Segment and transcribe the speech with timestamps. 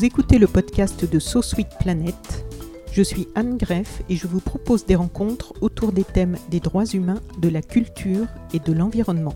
[0.00, 2.16] Vous écoutez le podcast de So Sweet Planet.
[2.90, 6.86] Je suis Anne Greff et je vous propose des rencontres autour des thèmes des droits
[6.86, 9.34] humains, de la culture et de l'environnement.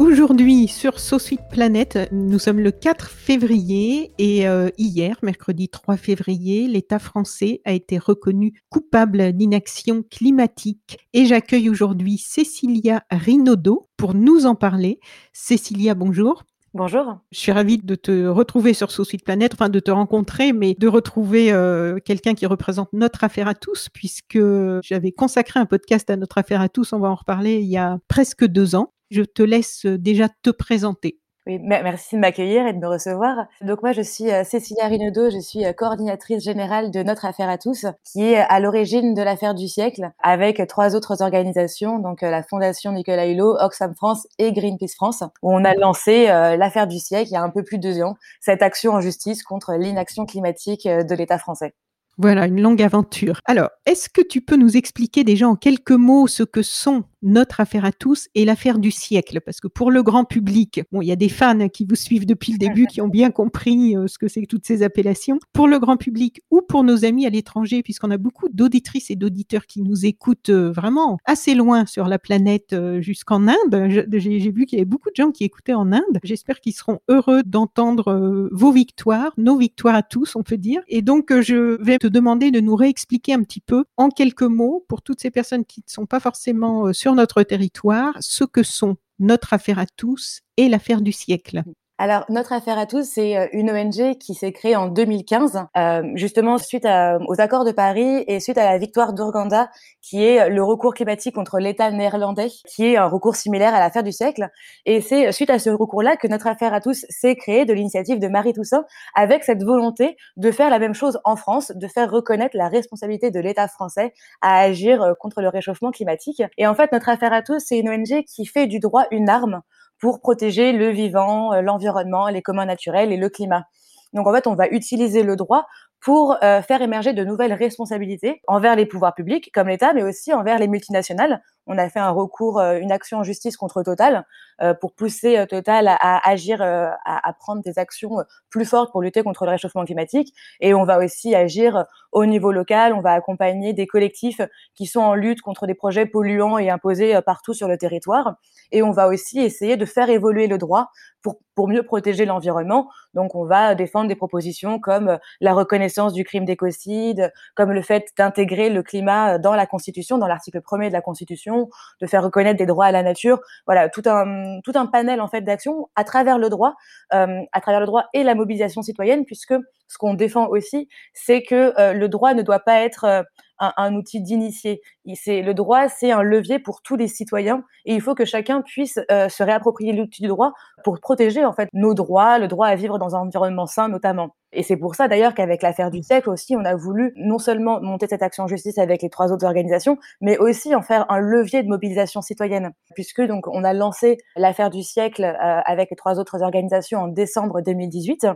[0.00, 5.96] Aujourd'hui sur So Sweet Planet, nous sommes le 4 février et euh, hier, mercredi 3
[5.96, 14.14] février, l'État français a été reconnu coupable d'inaction climatique et j'accueille aujourd'hui Cécilia Rinaudot pour
[14.14, 14.98] nous en parler.
[15.32, 16.42] Cécilia, bonjour.
[16.74, 17.18] Bonjour.
[17.32, 20.74] Je suis ravie de te retrouver sur So Sweet Planet, enfin de te rencontrer, mais
[20.78, 24.38] de retrouver euh, quelqu'un qui représente notre affaire à tous, puisque
[24.82, 27.78] j'avais consacré un podcast à notre affaire à tous, on va en reparler, il y
[27.78, 28.92] a presque deux ans.
[29.10, 31.18] Je te laisse déjà te présenter.
[31.48, 33.46] Oui, merci de m'accueillir et de me recevoir.
[33.62, 37.48] Donc moi, je suis euh, Cécilia Rinaudot, je suis euh, coordinatrice générale de Notre Affaire
[37.48, 42.22] à tous, qui est à l'origine de l'affaire du siècle, avec trois autres organisations, donc
[42.22, 46.86] euh, la Fondation Nicolas Hulot, Oxfam France et Greenpeace France, où on a lancé l'affaire
[46.86, 49.42] du siècle il y a un peu plus de deux ans, cette action en justice
[49.42, 51.72] contre l'inaction climatique de l'État français.
[52.20, 53.40] Voilà, une longue aventure.
[53.44, 57.60] Alors, est-ce que tu peux nous expliquer déjà en quelques mots ce que sont notre
[57.60, 59.40] affaire à tous et l'affaire du siècle?
[59.40, 62.26] Parce que pour le grand public, bon, il y a des fans qui vous suivent
[62.26, 65.38] depuis le début, qui ont bien compris euh, ce que c'est que toutes ces appellations.
[65.52, 69.16] Pour le grand public ou pour nos amis à l'étranger, puisqu'on a beaucoup d'auditrices et
[69.16, 74.06] d'auditeurs qui nous écoutent euh, vraiment assez loin sur la planète euh, jusqu'en Inde.
[74.10, 76.18] J'ai vu qu'il y avait beaucoup de gens qui écoutaient en Inde.
[76.24, 80.82] J'espère qu'ils seront heureux d'entendre vos victoires, nos victoires à tous, on peut dire.
[80.88, 84.84] Et donc, je vais te demander de nous réexpliquer un petit peu en quelques mots
[84.88, 88.96] pour toutes ces personnes qui ne sont pas forcément sur notre territoire ce que sont
[89.18, 91.62] notre affaire à tous et l'affaire du siècle.
[92.00, 96.02] Alors, Notre Affaire à tous, c'est euh, une ONG qui s'est créée en 2015, euh,
[96.14, 99.68] justement suite aux accords de Paris et suite à la victoire d'Urganda,
[100.00, 104.04] qui est le recours climatique contre l'État néerlandais, qui est un recours similaire à l'affaire
[104.04, 104.48] du siècle.
[104.86, 108.20] Et c'est suite à ce recours-là que Notre Affaire à tous s'est créée de l'initiative
[108.20, 108.84] de Marie Toussaint,
[109.16, 113.32] avec cette volonté de faire la même chose en France, de faire reconnaître la responsabilité
[113.32, 116.44] de l'État français à agir euh, contre le réchauffement climatique.
[116.58, 119.28] Et en fait, Notre Affaire à tous, c'est une ONG qui fait du droit une
[119.28, 119.62] arme
[120.00, 123.64] pour protéger le vivant, euh, l'environnement, les communs naturels et le climat.
[124.12, 125.66] Donc en fait, on va utiliser le droit
[126.00, 130.32] pour euh, faire émerger de nouvelles responsabilités envers les pouvoirs publics comme l'État, mais aussi
[130.32, 131.42] envers les multinationales.
[131.68, 134.24] On a fait un recours, euh, une action en justice contre Total
[134.60, 138.16] euh, pour pousser Total à, agir, à, prendre des actions
[138.50, 140.34] plus fortes pour lutter contre le réchauffement climatique.
[140.60, 142.92] Et on va aussi agir au niveau local.
[142.92, 144.40] On va accompagner des collectifs
[144.74, 148.36] qui sont en lutte contre des projets polluants et imposés partout sur le territoire.
[148.72, 150.90] Et on va aussi essayer de faire évoluer le droit
[151.22, 152.88] pour, pour mieux protéger l'environnement.
[153.14, 158.06] Donc on va défendre des propositions comme la reconnaissance du crime d'écocide, comme le fait
[158.16, 161.57] d'intégrer le climat dans la Constitution, dans l'article premier de la Constitution,
[162.00, 163.40] de faire reconnaître des droits à la nature.
[163.66, 166.74] Voilà, tout un tout un panel en fait d'actions à travers le droit,
[167.14, 169.54] euh, à travers le droit et la mobilisation citoyenne, puisque
[169.88, 173.24] ce qu'on défend aussi, c'est que euh, le droit ne doit pas être
[173.62, 174.80] euh, un, outil d'initié.
[175.14, 178.62] C'est le droit, c'est un levier pour tous les citoyens et il faut que chacun
[178.62, 180.52] puisse euh, se réapproprier l'outil du droit
[180.84, 184.34] pour protéger en fait nos droits, le droit à vivre dans un environnement sain notamment.
[184.52, 187.80] Et c'est pour ça d'ailleurs qu'avec l'affaire du siècle aussi, on a voulu non seulement
[187.80, 191.18] monter cette action en justice avec les trois autres organisations, mais aussi en faire un
[191.18, 195.96] levier de mobilisation citoyenne, puisque donc on a lancé l'affaire du siècle euh, avec les
[195.96, 198.26] trois autres organisations en décembre 2018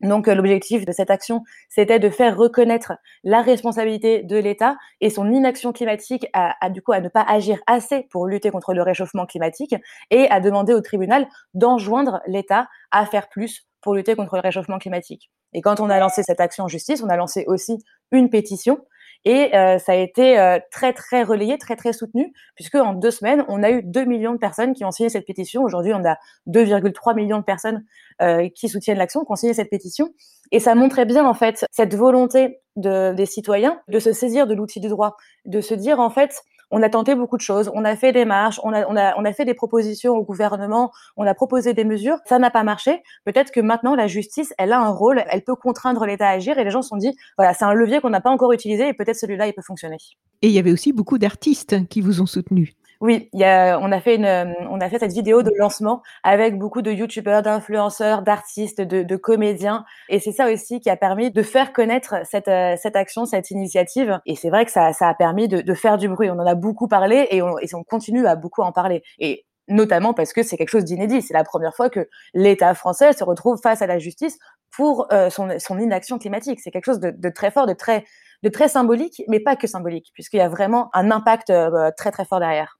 [0.00, 2.92] donc euh, l'objectif de cette action, c'était de faire reconnaître
[3.24, 7.58] la responsabilité de l'État et son inaction climatique à, du coup à ne pas agir
[7.66, 9.74] assez pour lutter contre le réchauffement climatique
[10.10, 14.78] et à demander au tribunal d'enjoindre l'État à faire plus pour lutter contre le réchauffement
[14.78, 15.30] climatique.
[15.52, 17.78] Et quand on a lancé cette action en justice, on a lancé aussi
[18.12, 18.78] une pétition
[19.24, 23.10] et euh, ça a été euh, très très relayé, très très soutenu, puisque en deux
[23.10, 25.62] semaines, on a eu 2 millions de personnes qui ont signé cette pétition.
[25.62, 26.16] Aujourd'hui, on a
[26.46, 27.84] 2,3 millions de personnes
[28.22, 30.10] euh, qui soutiennent l'action, qui ont signé cette pétition.
[30.52, 34.54] Et ça montrait bien en fait cette volonté de, des citoyens de se saisir de
[34.54, 37.84] l'outil du droit, de se dire en fait, on a tenté beaucoup de choses, on
[37.84, 40.92] a fait des marches, on a, on a, on a fait des propositions au gouvernement,
[41.16, 43.02] on a proposé des mesures, ça n'a pas marché.
[43.24, 46.58] Peut-être que maintenant la justice, elle a un rôle, elle peut contraindre l'État à agir
[46.58, 48.88] et les gens se sont dit, voilà, c'est un levier qu'on n'a pas encore utilisé
[48.88, 49.96] et peut-être celui-là, il peut fonctionner.
[50.42, 52.74] Et il y avait aussi beaucoup d'artistes qui vous ont soutenu.
[53.00, 54.26] Oui, y a, on a fait une,
[54.68, 59.16] on a fait cette vidéo de lancement avec beaucoup de youtubeurs, d'influenceurs, d'artistes, de, de,
[59.16, 63.24] comédiens, et c'est ça aussi qui a permis de faire connaître cette, euh, cette action,
[63.24, 64.18] cette initiative.
[64.26, 66.28] Et c'est vrai que ça, ça a permis de, de, faire du bruit.
[66.28, 69.04] On en a beaucoup parlé et on, et on continue à beaucoup en parler.
[69.20, 71.22] Et notamment parce que c'est quelque chose d'inédit.
[71.22, 74.38] C'est la première fois que l'État français se retrouve face à la justice
[74.76, 76.60] pour euh, son, son, inaction climatique.
[76.60, 78.04] C'est quelque chose de, de, très fort, de très,
[78.42, 82.10] de très symbolique, mais pas que symbolique, puisqu'il y a vraiment un impact euh, très
[82.10, 82.77] très fort derrière.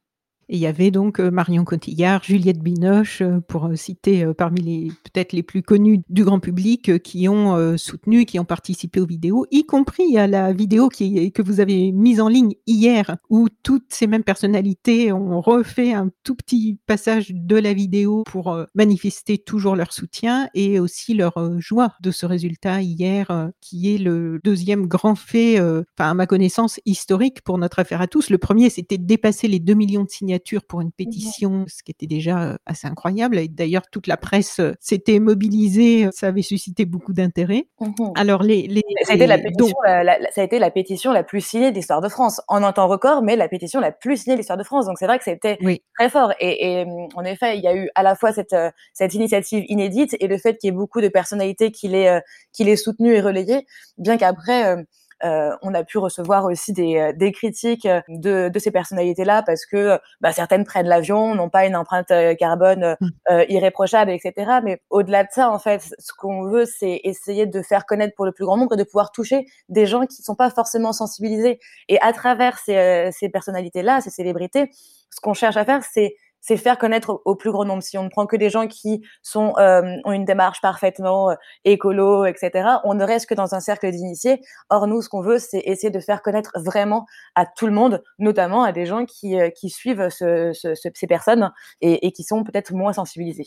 [0.51, 4.63] Et il y avait donc euh, Marion Cotillard, Juliette Binoche, euh, pour euh, citer parmi
[4.63, 9.07] les peut-être les plus connus du grand public, qui ont soutenu, qui ont participé aux
[9.07, 13.87] vidéos, y compris à la vidéo que vous avez mise en ligne hier, où toutes
[13.91, 19.77] ces mêmes personnalités ont refait un tout petit passage de la vidéo pour manifester toujours
[19.77, 25.15] leur soutien et aussi leur joie de ce résultat hier, qui est le deuxième grand
[25.15, 28.31] fait, enfin à ma connaissance, historique pour notre affaire à tous.
[28.31, 30.38] Le premier, c'était de dépasser les 2 millions de signatures
[30.69, 33.39] pour une pétition, ce qui était déjà euh, assez incroyable.
[33.39, 37.67] Et d'ailleurs, toute la presse euh, s'était mobilisée, ça avait suscité beaucoup d'intérêt.
[37.81, 41.13] Mmh Alors, les, les, ça, a été la pétition, la, ça a été la pétition
[41.13, 43.93] la plus signée de l'histoire de France, en un temps record, mais la pétition la
[43.93, 44.87] plus signée de l'histoire de France.
[44.87, 45.59] Donc, c'est vrai que c'était
[45.99, 46.33] très fort.
[46.41, 49.65] Et, et, en effet, il y a eu à la fois cette, euh, cette initiative
[49.69, 52.21] inédite et le fait qu'il y ait beaucoup de personnalités qui l'aient
[52.53, 53.67] qui l'aient soutenue et relayée,
[53.99, 54.83] bien qu'après euh,
[55.23, 59.67] on a pu recevoir aussi des, euh, des critiques euh, de, de ces personnalités-là parce
[59.67, 63.09] que bah, certaines prennent l'avion, n'ont pas une empreinte carbone mmh.
[63.49, 64.61] irréprochable, etc.
[64.63, 68.25] Mais au-delà de ça, en fait, ce qu'on veut, c'est essayer de faire connaître pour
[68.25, 70.93] le plus grand nombre et de pouvoir toucher des gens qui ne sont pas forcément
[70.93, 71.59] sensibilisés.
[71.89, 74.71] Et à travers ces, ces personnalités-là, ces célébrités,
[75.11, 77.83] ce qu'on cherche à faire, c'est c'est faire connaître au, plus grand nombre.
[77.83, 79.03] Si on ne prend que des gens qui
[79.37, 83.91] euh, ont une démarche parfaitement euh, écolo, etc., on ne reste que dans un cercle
[83.91, 84.41] d'initiés.
[84.71, 88.03] Or, nous, ce qu'on veut, c'est essayer de faire connaître vraiment à tout le monde,
[88.19, 92.43] notamment à des gens qui, euh, suivent ce, ce, ces personnes et, et qui sont
[92.45, 93.47] peut-être moins sensibilisés.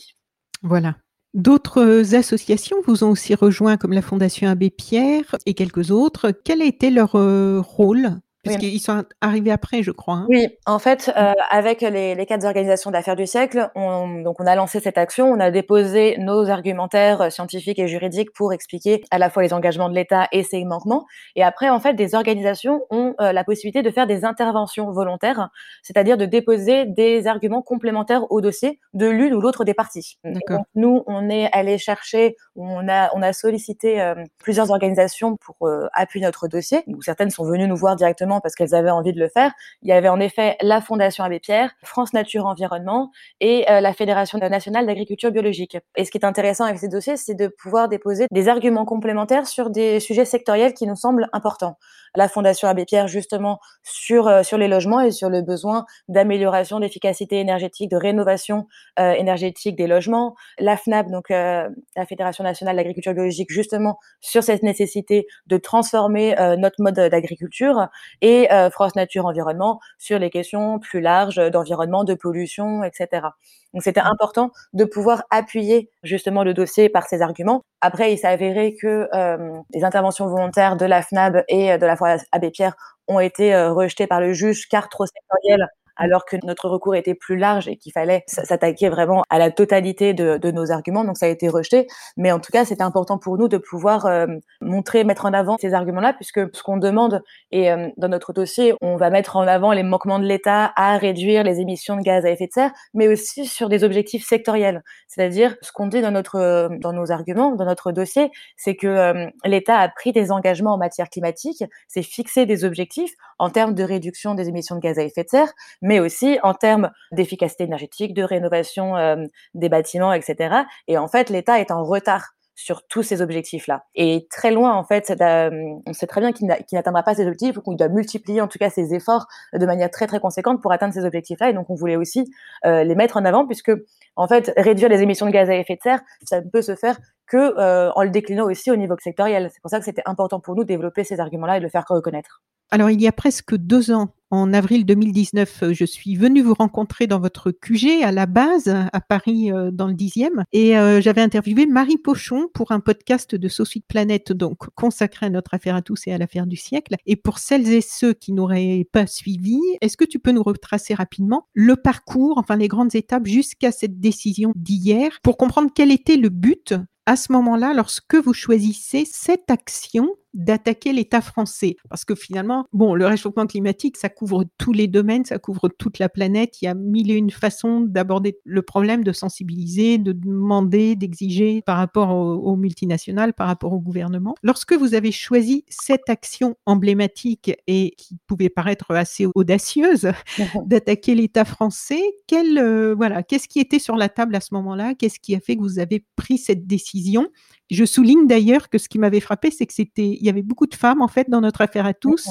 [0.62, 0.94] Voilà.
[1.34, 6.30] D'autres associations vous ont aussi rejoint, comme la Fondation Abbé Pierre et quelques autres.
[6.30, 8.20] Quel a été leur rôle?
[8.42, 10.14] Puisqu'ils sont arrivés après, je crois.
[10.14, 10.26] Hein.
[10.28, 14.46] Oui, en fait, euh, avec les, les quatre organisations d'affaires du siècle, on, donc on
[14.46, 19.02] a lancé cette action, on a déposé nos argumentaires euh, scientifiques et juridiques pour expliquer
[19.10, 21.06] à la fois les engagements de l'État et ses manquements.
[21.36, 25.50] Et après, en fait, des organisations ont euh, la possibilité de faire des interventions volontaires,
[25.82, 30.18] c'est-à-dire de déposer des arguments complémentaires au dossier de l'une ou l'autre des parties.
[30.24, 30.42] Donc,
[30.74, 35.56] nous, on est allé chercher, on a, on a sollicité euh, plusieurs organisations pour
[35.92, 36.84] appuyer notre dossier.
[37.00, 39.52] Certaines sont venues nous voir directement parce qu'elles avaient envie de le faire.
[39.82, 43.10] Il y avait en effet la Fondation Abbé Pierre, France Nature Environnement
[43.40, 45.76] et euh, la Fédération nationale d'agriculture biologique.
[45.96, 49.46] Et ce qui est intéressant avec ces dossiers, c'est de pouvoir déposer des arguments complémentaires
[49.46, 51.78] sur des sujets sectoriels qui nous semblent importants.
[52.14, 56.80] La Fondation Abbé Pierre, justement, sur, euh, sur les logements et sur le besoin d'amélioration
[56.80, 58.66] d'efficacité énergétique, de rénovation
[58.98, 60.34] euh, énergétique des logements.
[60.58, 61.70] La FNAP, donc la
[62.08, 67.88] Fédération nationale d'agriculture biologique, justement, sur cette nécessité de transformer notre mode d'agriculture
[68.20, 73.28] et euh, France Nature Environnement sur les questions plus larges d'environnement, de pollution, etc.
[73.72, 74.12] Donc c'était mmh.
[74.12, 77.62] important de pouvoir appuyer justement le dossier par ces arguments.
[77.80, 81.96] Après, il s'est avéré que euh, les interventions volontaires de la FNAB et de la
[81.96, 82.74] Foire Abbé Pierre
[83.08, 85.66] ont été euh, rejetées par le juge car trop sectorielles
[86.02, 90.14] alors que notre recours était plus large et qu'il fallait s'attaquer vraiment à la totalité
[90.14, 91.04] de, nos arguments.
[91.04, 91.86] Donc ça a été rejeté.
[92.16, 94.26] Mais en tout cas, c'était important pour nous de pouvoir euh,
[94.60, 98.74] montrer, mettre en avant ces arguments-là, puisque ce qu'on demande, et euh, dans notre dossier,
[98.80, 102.26] on va mettre en avant les manquements de l'État à réduire les émissions de gaz
[102.26, 104.82] à effet de serre, mais aussi sur des objectifs sectoriels.
[105.06, 109.26] C'est-à-dire, ce qu'on dit dans, notre, dans nos arguments, dans notre dossier, c'est que euh,
[109.44, 113.84] l'État a pris des engagements en matière climatique, c'est fixé des objectifs en termes de
[113.84, 118.14] réduction des émissions de gaz à effet de serre, mais aussi en termes d'efficacité énergétique,
[118.14, 120.62] de rénovation euh, des bâtiments, etc.
[120.88, 123.84] Et en fait, l'État est en retard sur tous ces objectifs-là.
[123.94, 127.62] Et très loin, en fait, on sait très bien qu'il n'atteindra pas ces objectifs, ou
[127.62, 130.94] qu'il doit multiplier en tout cas ses efforts de manière très très conséquente pour atteindre
[130.94, 131.50] ces objectifs-là.
[131.50, 132.30] Et donc, on voulait aussi
[132.66, 133.72] euh, les mettre en avant, puisque
[134.16, 136.74] en fait, réduire les émissions de gaz à effet de serre, ça ne peut se
[136.74, 139.48] faire que euh, en le déclinant aussi au niveau sectoriel.
[139.52, 141.70] C'est pour ça que c'était important pour nous de développer ces arguments-là et de le
[141.70, 142.42] faire reconnaître.
[142.70, 146.54] Alors, il y a presque deux ans, en avril 2019, euh, je suis venue vous
[146.54, 150.44] rencontrer dans votre QG à la base, à Paris, euh, dans le 10e.
[150.52, 155.30] Et euh, j'avais interviewé Marie Pochon pour un podcast de Société Planète, donc consacré à
[155.30, 156.96] notre affaire à tous et à l'affaire du siècle.
[157.04, 160.94] Et pour celles et ceux qui n'auraient pas suivi, est-ce que tu peux nous retracer
[160.94, 166.16] rapidement le parcours, enfin les grandes étapes jusqu'à cette décision d'hier, pour comprendre quel était
[166.16, 166.72] le but
[167.04, 171.76] à ce moment-là, lorsque vous choisissez cette action d'attaquer l'État français.
[171.88, 175.98] Parce que finalement, bon, le réchauffement climatique, ça couvre tous les domaines, ça couvre toute
[175.98, 176.62] la planète.
[176.62, 181.62] Il y a mille et une façons d'aborder le problème, de sensibiliser, de demander, d'exiger
[181.62, 184.34] par rapport aux, multinationales, par rapport au gouvernement.
[184.42, 190.12] Lorsque vous avez choisi cette action emblématique et qui pouvait paraître assez audacieuse
[190.66, 194.94] d'attaquer l'État français, quel, euh, voilà, qu'est-ce qui était sur la table à ce moment-là?
[194.94, 197.28] Qu'est-ce qui a fait que vous avez pris cette décision?
[197.74, 200.66] Je souligne d'ailleurs que ce qui m'avait frappé, c'est que c'était, il y avait beaucoup
[200.66, 202.30] de femmes en fait dans notre affaire à tous,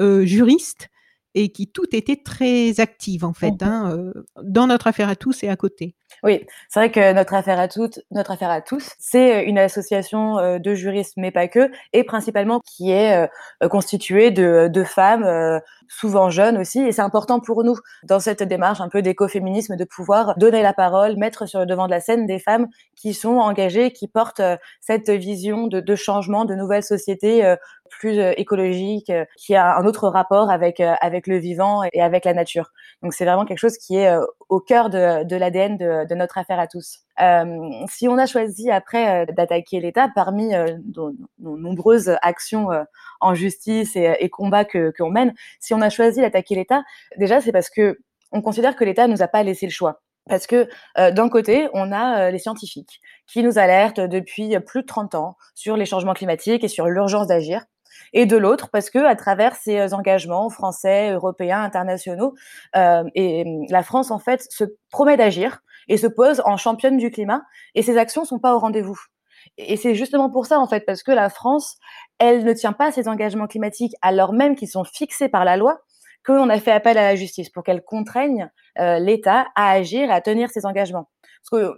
[0.00, 0.88] euh, juristes,
[1.34, 4.12] et qui toutes étaient très actives en fait, hein, euh,
[4.42, 5.96] dans notre affaire à tous et à côté.
[6.22, 10.38] Oui, c'est vrai que notre affaire à toutes, notre affaire à tous, c'est une association
[10.38, 13.28] euh, de juristes, mais pas que, et principalement qui est
[13.70, 18.88] constituée de, femmes, souvent jeunes aussi, et c'est important pour nous dans cette démarche un
[18.88, 22.38] peu d'écoféminisme de pouvoir donner la parole, mettre sur le devant de la scène des
[22.38, 24.42] femmes qui sont engagées, qui portent
[24.80, 27.56] cette vision de, changement, de nouvelles sociétés
[27.98, 32.00] plus euh, écologique, euh, qui a un autre rapport avec euh, avec le vivant et
[32.00, 32.72] avec la nature.
[33.02, 34.16] Donc c'est vraiment quelque chose qui est
[34.48, 37.00] au cœur de, de l'ADN de, de, notre affaire à tous.
[37.20, 37.58] Euh,
[37.88, 40.52] si on a choisi après d'attaquer l'État, parmi
[40.94, 42.68] nos, nombreuses actions
[43.20, 46.82] en justice et, combats que qu'on mène, si on a choisi d'attaquer l'État,
[47.16, 47.98] déjà c'est parce que
[48.32, 50.00] on considère que l'État nous a pas laissé le choix.
[50.28, 50.68] Parce que
[50.98, 55.36] euh, d'un côté, on a les scientifiques qui nous alertent depuis plus de 30 ans
[55.54, 57.64] sur les changements climatiques et sur l'urgence d'agir
[58.12, 62.34] et de l'autre parce que à travers ces euh, engagements français, européens, internationaux,
[62.76, 67.10] euh, et la France en fait se promet d'agir et se pose en championne du
[67.10, 67.42] climat
[67.74, 68.98] et ses actions sont pas au rendez-vous.
[69.58, 71.76] Et c'est justement pour ça en fait parce que la France,
[72.18, 75.80] elle ne tient pas ses engagements climatiques alors même qu'ils sont fixés par la loi
[76.24, 80.12] qu'on a fait appel à la justice pour qu'elle contraigne euh, l'État à agir et
[80.12, 81.08] à tenir ses engagements
[81.50, 81.76] parce que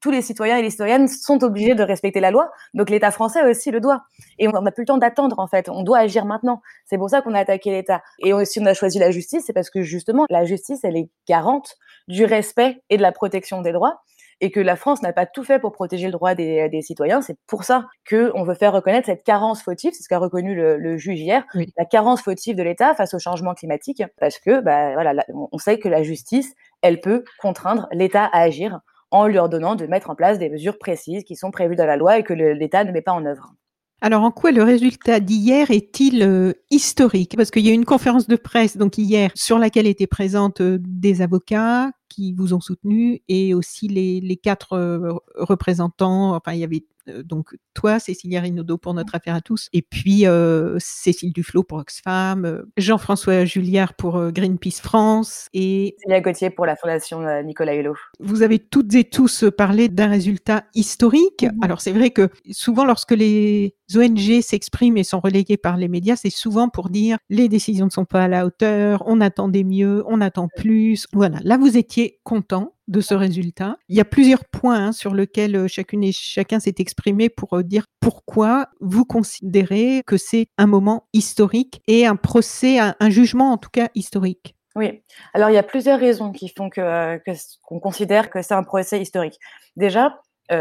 [0.00, 3.42] tous les citoyens et les citoyennes sont obligés de respecter la loi, donc l'État français
[3.48, 4.02] aussi le doit.
[4.38, 6.62] Et on n'a plus le temps d'attendre en fait, on doit agir maintenant.
[6.86, 8.02] C'est pour ça qu'on a attaqué l'État.
[8.20, 11.08] Et si on a choisi la justice, c'est parce que justement la justice, elle est
[11.26, 14.02] garante du respect et de la protection des droits
[14.40, 17.20] et que la France n'a pas tout fait pour protéger le droit des, des citoyens.
[17.22, 20.76] C'est pour ça qu'on veut faire reconnaître cette carence fautive, c'est ce qu'a reconnu le,
[20.76, 21.44] le, juge hier,
[21.76, 25.78] la carence fautive de l'État face au changement climatique, parce que bah, voilà, on sait
[25.78, 30.14] que la justice, elle peut contraindre l'État à agir en lui ordonnant de mettre en
[30.14, 33.02] place des mesures précises qui sont prévues dans la loi et que l'État ne met
[33.02, 33.54] pas en œuvre.
[34.00, 37.36] Alors, en quoi le résultat d'hier est-il euh, historique?
[37.36, 40.60] Parce qu'il y a eu une conférence de presse, donc hier, sur laquelle étaient présentes
[40.60, 46.34] euh, des avocats qui vous ont soutenu et aussi les, les quatre euh, représentants.
[46.34, 49.82] Enfin, il y avait euh, donc toi, Cécilia Rinaudot pour notre affaire à tous, et
[49.82, 56.66] puis euh, Cécile Duflo pour Oxfam, Jean-François Julliard pour Greenpeace France et Célia Gauthier pour
[56.66, 57.94] la Fondation Nicolas Hulot.
[58.18, 61.44] Vous avez toutes et tous parlé d'un résultat historique.
[61.44, 61.62] Mhm.
[61.62, 66.16] Alors c'est vrai que souvent lorsque les ONG s'expriment et sont reléguées par les médias,
[66.16, 70.02] c'est souvent pour dire les décisions ne sont pas à la hauteur, on attendait mieux,
[70.06, 71.06] on attend plus.
[71.12, 73.76] Voilà, là vous étiez content de ce résultat.
[73.88, 77.54] Il y a plusieurs points hein, sur lesquels euh, chacune et chacun s'est exprimé pour
[77.54, 83.52] euh, dire pourquoi vous considérez que c'est un moment historique et un procès, un, jugement
[83.52, 84.54] en tout cas historique.
[84.74, 85.02] Oui,
[85.34, 87.18] alors il y a plusieurs raisons qui font que euh,
[87.62, 89.38] qu'on considère que c'est un procès historique.
[89.76, 90.20] Déjà,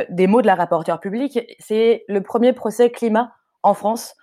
[0.10, 3.32] des mots de la rapporteure publique, c'est le premier procès climat
[3.64, 4.16] en France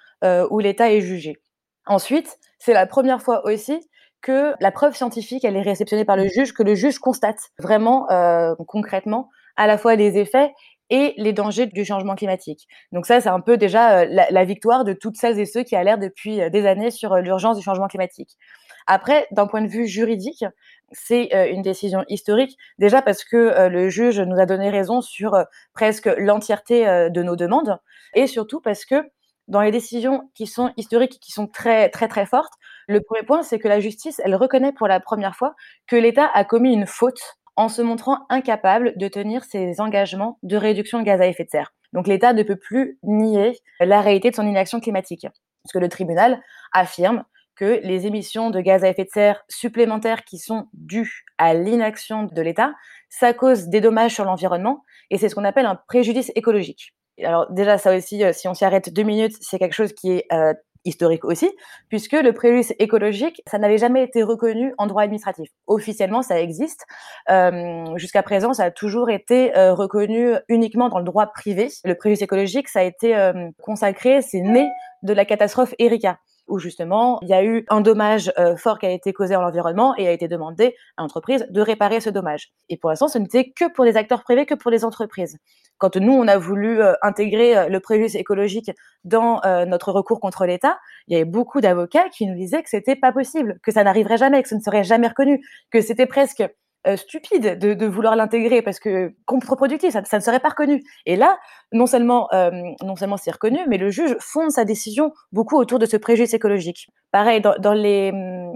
[0.51, 1.39] où l'État est jugé.
[1.87, 3.81] Ensuite, c'est la première fois aussi
[4.25, 8.11] que la preuve scientifique, elle est réceptionnée par le juge, que le juge constate vraiment
[8.11, 10.53] euh, concrètement à la fois les effets
[10.89, 12.67] et les dangers du changement climatique.
[12.91, 15.77] Donc ça, c'est un peu déjà euh, la, victoire de toutes celles et ceux qui
[15.77, 18.39] alertent depuis euh, des années sur l'urgence du changement climatique.
[18.87, 20.45] Après, d'un point de vue juridique,
[20.93, 26.07] c'est une décision historique, déjà parce que le juge nous a donné raison sur presque
[26.19, 27.79] l'entièreté de nos demandes,
[28.13, 29.03] et surtout parce que
[29.49, 32.53] dans les décisions qui sont historiques, qui sont très très très fortes,
[32.87, 35.55] le premier point, c'est que la justice, elle reconnaît pour la première fois
[35.87, 37.21] que l'État a commis une faute
[37.57, 41.51] en se montrant incapable de tenir ses engagements de réduction de gaz à effet de
[41.51, 41.73] serre.
[41.93, 45.27] Donc l'État ne peut plus nier la réalité de son inaction climatique,
[45.63, 47.25] parce que le tribunal affirme
[47.55, 52.25] que les émissions de gaz à effet de serre supplémentaires qui sont dues à l'inaction
[52.25, 52.75] de l'État,
[53.09, 56.95] ça cause des dommages sur l'environnement, et c'est ce qu'on appelle un préjudice écologique.
[57.23, 60.11] Alors déjà, ça aussi, euh, si on s'y arrête deux minutes, c'est quelque chose qui
[60.11, 60.53] est euh,
[60.85, 61.51] historique aussi,
[61.89, 65.49] puisque le préjudice écologique, ça n'avait jamais été reconnu en droit administratif.
[65.67, 66.87] Officiellement, ça existe.
[67.31, 71.69] Euh, Jusqu'à présent, ça a toujours été euh, reconnu uniquement dans le droit privé.
[71.85, 74.69] Le préjudice écologique, ça a été euh, consacré, c'est né
[75.03, 78.87] de la catastrophe Erika où justement il y a eu un dommage euh, fort qui
[78.87, 82.53] a été causé à l'environnement et a été demandé à l'entreprise de réparer ce dommage.
[82.69, 85.39] Et pour l'instant, ce n'était que pour les acteurs privés, que pour les entreprises.
[85.79, 88.71] Quand nous, on a voulu euh, intégrer euh, le préjudice écologique
[89.05, 92.97] dans notre recours contre l'État, il y avait beaucoup d'avocats qui nous disaient que c'était
[92.97, 96.43] pas possible, que ça n'arriverait jamais, que ce ne serait jamais reconnu, que c'était presque
[96.87, 100.83] euh, stupide de, vouloir l'intégrer parce que contre-productif, ça, ne serait pas reconnu.
[101.07, 101.39] Et là,
[101.73, 102.51] non seulement, euh,
[102.83, 106.35] non seulement c'est reconnu, mais le juge fonde sa décision beaucoup autour de ce préjudice
[106.35, 106.89] écologique.
[107.11, 108.13] Pareil, dans, dans les,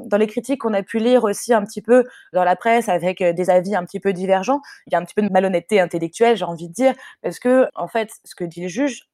[0.06, 3.20] dans les critiques qu'on a pu lire aussi un petit peu dans la presse avec
[3.20, 5.80] euh, des avis un petit peu divergents, il y a un petit peu de malhonnêteté
[5.80, 9.08] intellectuelle, j'ai envie de dire, parce que, en fait, ce que dit le juge,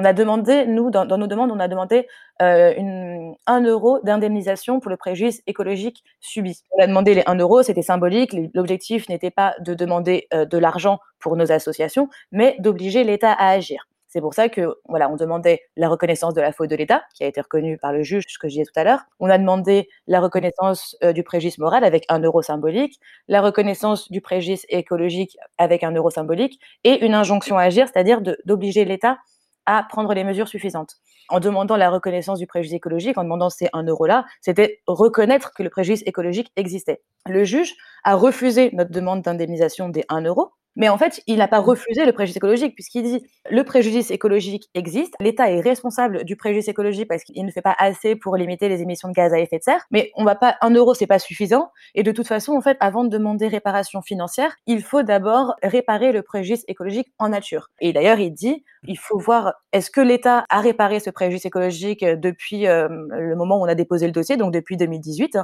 [0.00, 2.08] on a demandé, nous, dans, nos demandes, on a demandé
[2.40, 6.62] euh, une, 1 euro d'indemnisation pour le préjudice écologique subi.
[6.78, 8.34] On a demandé les 1 euro, c'était symbolique.
[8.54, 13.50] L'objectif n'était pas de demander euh, de l'argent pour nos associations, mais d'obliger l'État à
[13.50, 13.86] agir.
[14.08, 17.22] C'est pour ça que voilà, on demandait la reconnaissance de la faute de l'État, qui
[17.22, 19.02] a été reconnue par le juge, ce que je disais tout à l'heure.
[19.20, 24.10] On a demandé la reconnaissance euh, du préjudice moral avec un euro symbolique, la reconnaissance
[24.10, 29.18] du préjudice écologique avec un euro symbolique, et une injonction à agir, c'est-à-dire d'obliger l'État
[29.66, 30.96] à prendre les mesures suffisantes.
[31.28, 35.62] En demandant la reconnaissance du préjudice écologique, en demandant ces 1 euro-là, c'était reconnaître que
[35.62, 37.02] le préjudice écologique existait.
[37.26, 37.74] Le juge
[38.04, 41.64] a refusé notre demande d'indemnisation des 1 euro mais en fait, il n'a pas mmh.
[41.64, 46.68] refusé le préjudice écologique puisqu'il dit le préjudice écologique existe, l'État est responsable du préjudice
[46.68, 49.58] écologique parce qu'il ne fait pas assez pour limiter les émissions de gaz à effet
[49.58, 49.84] de serre.
[49.90, 51.70] Mais on va pas un euro, c'est pas suffisant.
[51.94, 56.12] Et de toute façon, en fait, avant de demander réparation financière, il faut d'abord réparer
[56.12, 57.70] le préjudice écologique en nature.
[57.80, 62.04] Et d'ailleurs, il dit il faut voir est-ce que l'État a réparé ce préjudice écologique
[62.04, 65.38] depuis euh, le moment où on a déposé le dossier, donc depuis 2018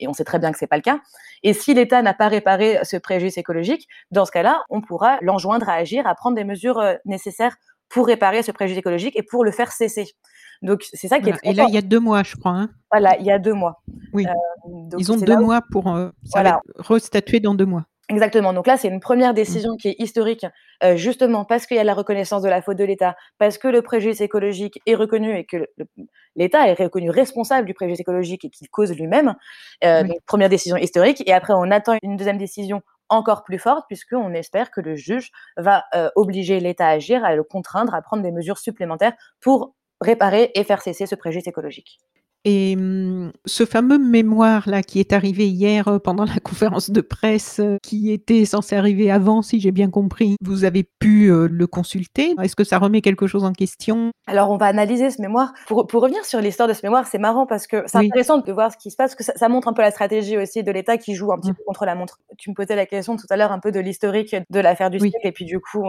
[0.00, 1.00] et on sait très bien que c'est pas le cas.
[1.42, 5.68] Et si l'État n'a pas réparé ce préjudice écologique, dans ce cas-là, on pourra l'enjoindre
[5.68, 7.56] à agir, à prendre des mesures euh, nécessaires
[7.88, 10.14] pour réparer ce préjudice écologique et pour le faire cesser.
[10.62, 11.34] Donc c'est ça qui est.
[11.42, 12.52] et là, il y a deux mois, je crois.
[12.52, 12.70] Hein.
[12.90, 13.82] Voilà, il y a deux mois.
[14.12, 14.26] Oui.
[14.26, 16.10] Euh, Ils ont deux mois pour euh,
[16.78, 17.84] restatuer dans deux mois.
[18.10, 18.52] Exactement.
[18.52, 19.36] Donc là, c'est une première mmh.
[19.36, 20.44] décision qui est historique,
[20.82, 23.66] euh, justement parce qu'il y a la reconnaissance de la faute de l'État, parce que
[23.66, 25.66] le préjudice écologique est reconnu et que
[26.36, 29.34] l'État est reconnu responsable du préjudice écologique et qu'il cause lui-même.
[29.84, 31.22] Euh, donc, première décision historique.
[31.26, 35.30] Et après, on attend une deuxième décision encore plus forte, puisqu'on espère que le juge
[35.56, 39.74] va euh, obliger l'État à agir, à le contraindre, à prendre des mesures supplémentaires pour
[40.02, 42.00] réparer et faire cesser ce préjudice écologique.
[42.44, 47.60] Et mmh, ce fameux mémoire-là qui est arrivé hier euh, pendant la conférence de presse,
[47.60, 51.66] euh, qui était censé arriver avant, si j'ai bien compris, vous avez pu euh, le
[51.66, 52.34] consulter.
[52.42, 54.10] Est-ce que ça remet quelque chose en question?
[54.26, 55.54] Alors, on va analyser ce mémoire.
[55.66, 58.52] Pour, pour revenir sur l'histoire de ce mémoire, c'est marrant parce que c'est intéressant de
[58.52, 60.70] voir ce qui se passe, parce que ça, montre un peu la stratégie aussi de
[60.70, 61.54] l'État qui joue un petit mmh.
[61.54, 62.18] peu contre la montre.
[62.36, 64.98] Tu me posais la question tout à l'heure un peu de l'historique de l'affaire du
[64.98, 65.84] siècle, et puis du coup,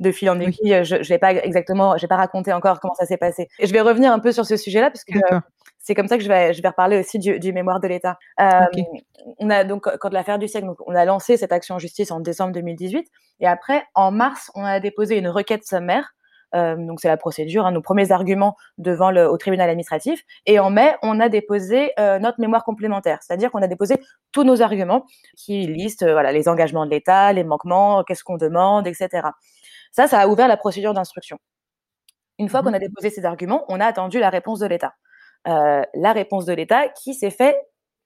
[0.00, 0.84] de fil en aiguille.
[0.84, 3.48] Je, je n'ai pas exactement, j'ai pas raconté encore comment ça s'est passé.
[3.58, 5.18] Et je vais revenir un peu sur ce sujet-là parce que
[5.78, 8.18] c'est comme ça que je vais, je vais reparler aussi du, du mémoire de l'État.
[8.40, 8.60] Euh,
[9.38, 12.10] On a donc quand l'affaire du siècle, donc, on a lancé cette action en justice
[12.10, 13.08] en décembre 2018
[13.40, 16.14] et après en mars, on a déposé une requête sommaire.
[16.52, 20.22] Euh, donc c'est la procédure, hein, nos premiers arguments devant le au tribunal administratif.
[20.46, 23.96] Et en mai, on a déposé euh, notre mémoire complémentaire, c'est-à-dire qu'on a déposé
[24.32, 28.88] tous nos arguments qui listent voilà les engagements de l'État, les manquements, qu'est-ce qu'on demande,
[28.88, 29.28] etc.
[29.92, 31.38] Ça, ça a ouvert la procédure d'instruction.
[32.38, 34.94] Une fois mmh qu'on a déposé ces arguments, on a attendu la réponse de l'État.
[35.48, 37.56] Euh, la réponse de l'État qui s'est fait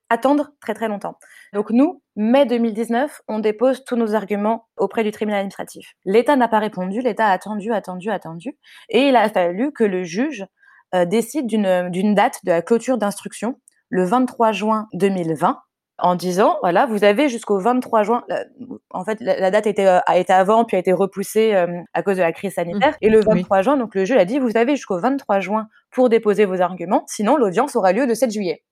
[0.09, 1.19] attendre très très longtemps.
[1.53, 5.95] Donc nous, mai 2019, on dépose tous nos arguments auprès du tribunal administratif.
[6.05, 10.05] L'État n'a pas répondu, l'État a attendu, attendu, attendu, et il a fallu que le
[10.05, 10.47] juge
[10.95, 15.61] euh, décide d'une date de la clôture d'instruction, le 23 juin 2020,
[15.99, 18.25] en disant voilà, vous avez jusqu'au 23 juin.
[18.91, 22.03] En fait, la, date était, euh, a été avant, puis a été repoussée euh, à
[22.03, 22.93] cause de la crise sanitaire.
[22.93, 23.03] Mmh.
[23.03, 26.09] Et le 23 juin, donc le juge a dit vous avez jusqu'au 23 juin pour
[26.09, 28.65] déposer vos arguments, sinon l'audience aura lieu le 7 juillet.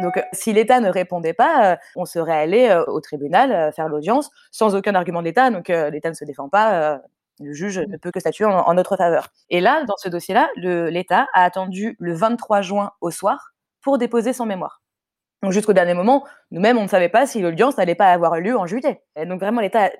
[0.00, 4.76] Donc, euh, si l'État ne répondait pas, on serait allé au tribunal faire l'audience sans
[4.76, 5.50] aucun argument de l'État.
[5.50, 7.00] Donc, l'État ne se défend pas.
[7.40, 9.28] le juge ne peut que statuer en, en notre faveur.
[9.50, 14.32] Et là, dans ce dossier-là, l'État a attendu le 23 juin au soir pour déposer
[14.32, 14.82] son mémoire.
[15.42, 18.56] Donc jusqu'au dernier moment, nous-mêmes, on ne savait pas si l'audience n'allait pas avoir lieu
[18.56, 19.02] en juillet.
[19.16, 19.90] Et donc vraiment, l'État,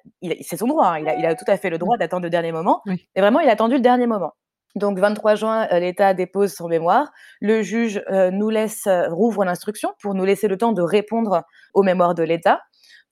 [0.41, 0.99] c'est son droit, hein.
[0.99, 1.99] il, a, il, a, tout à fait le droit mmh.
[2.01, 2.83] d'attendre le dernier moment.
[3.15, 4.33] Et vraiment, il a attendu le dernier moment.
[4.75, 7.11] Donc 23 juin, euh, l'État dépose son mémoire.
[7.41, 11.45] Le juge euh, nous laisse euh, rouvre l'instruction pour nous laisser le temps de répondre
[11.75, 12.61] aux mémoires de l'État.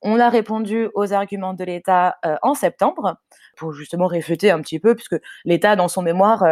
[0.03, 3.17] On a répondu aux arguments de l'État en septembre
[3.57, 6.45] pour justement réfuter un petit peu, puisque l'État, dans son mémoire,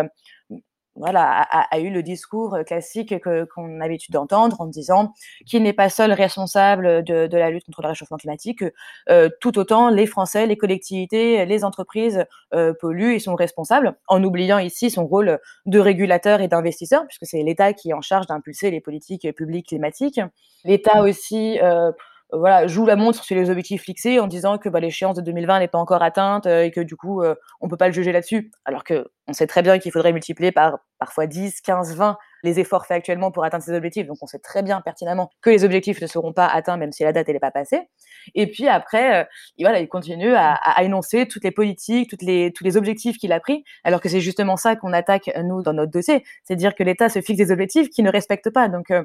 [0.97, 5.13] voilà, a, eu le discours classique que, qu'on a l'habitude d'entendre en disant
[5.47, 8.65] qu'il n'est pas seul responsable de, de, la lutte contre le réchauffement climatique,
[9.09, 14.23] euh, tout autant les Français, les collectivités, les entreprises euh, polluent et sont responsables, en
[14.23, 18.27] oubliant ici son rôle de régulateur et d'investisseur, puisque c'est l'État qui est en charge
[18.27, 20.21] d'impulser les politiques publiques climatiques.
[20.65, 21.91] L'État aussi euh,
[22.33, 25.61] voilà, joue la montre sur les objectifs fixés en disant que bah, l'échéance de 2020
[25.61, 28.13] n'est pas encore atteinte euh, et que du coup, euh, on peut pas le juger
[28.13, 28.51] là-dessus.
[28.65, 32.61] Alors que on sait très bien qu'il faudrait multiplier par parfois 10, 15, 20 les
[32.61, 34.07] efforts faits actuellement pour atteindre ces objectifs.
[34.07, 37.03] Donc, on sait très bien pertinemment que les objectifs ne seront pas atteints, même si
[37.03, 37.81] la date n'est pas passée.
[38.35, 39.25] Et puis après, euh,
[39.59, 44.01] voilà, il continue à, énoncer toutes les politiques, tous les objectifs qu'il a pris, alors
[44.01, 47.21] que c'est justement ça qu'on attaque nous dans notre dossier, c'est dire que l'État se
[47.21, 48.69] fixe des objectifs qu'il ne respecte pas.
[48.69, 49.03] Donc, euh,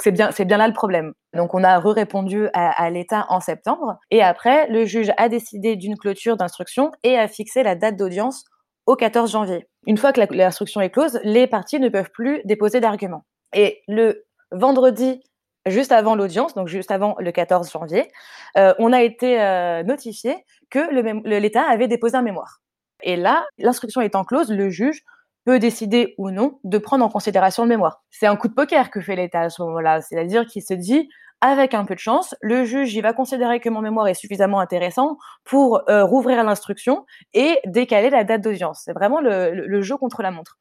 [0.00, 1.12] c'est bien, là le problème.
[1.34, 5.96] Donc, on a répondu à l'État en septembre, et après, le juge a décidé d'une
[5.96, 8.44] clôture d'instruction et a fixé la date d'audience
[8.86, 9.68] au 14 janvier.
[9.88, 13.24] Une fois que l'instruction est close, les parties ne peuvent plus déposer d'arguments.
[13.54, 15.22] Et le vendredi,
[15.64, 18.12] juste avant l'audience, donc juste avant le 14 janvier,
[18.58, 20.36] euh, on a été euh, notifié
[20.68, 20.80] que
[21.26, 22.60] l'État avait déposé un mémoire.
[23.02, 25.02] Et là, l'instruction étant close, le juge
[25.46, 28.02] peut décider ou non de prendre en considération le mémoire.
[28.10, 31.08] C'est un coup de poker que fait l'État à ce moment-là, c'est-à-dire qu'il se dit
[31.40, 34.60] avec un peu de chance, le juge il va considérer que mon mémoire est suffisamment
[34.60, 38.82] intéressant pour euh, rouvrir l'instruction et décaler la date d'audience.
[38.84, 40.58] C'est vraiment le, jeu contre la montre.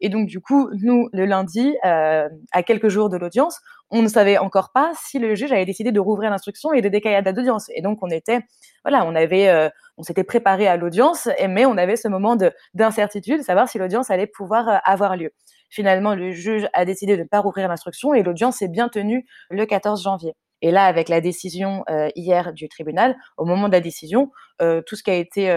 [0.00, 4.08] Et donc du coup, nous, le lundi, euh, à quelques jours de l'audience, on ne
[4.08, 7.22] savait encore pas si le juge avait décidé de rouvrir l'instruction et de décaler la
[7.22, 7.68] date d'audience.
[7.74, 8.40] Et donc on était,
[8.84, 12.36] voilà, on avait, euh, on s'était préparé à l'audience, mais on avait ce moment
[12.74, 15.32] d'incertitude, savoir si l'audience allait pouvoir avoir lieu.
[15.70, 19.24] Finalement, le juge a décidé de ne pas rouvrir l'instruction et l'audience est bien tenue
[19.50, 20.34] le 14 janvier.
[20.62, 24.30] Et là, avec la décision euh, hier du tribunal, au moment de la décision,
[24.60, 25.50] euh, tout ce qui a été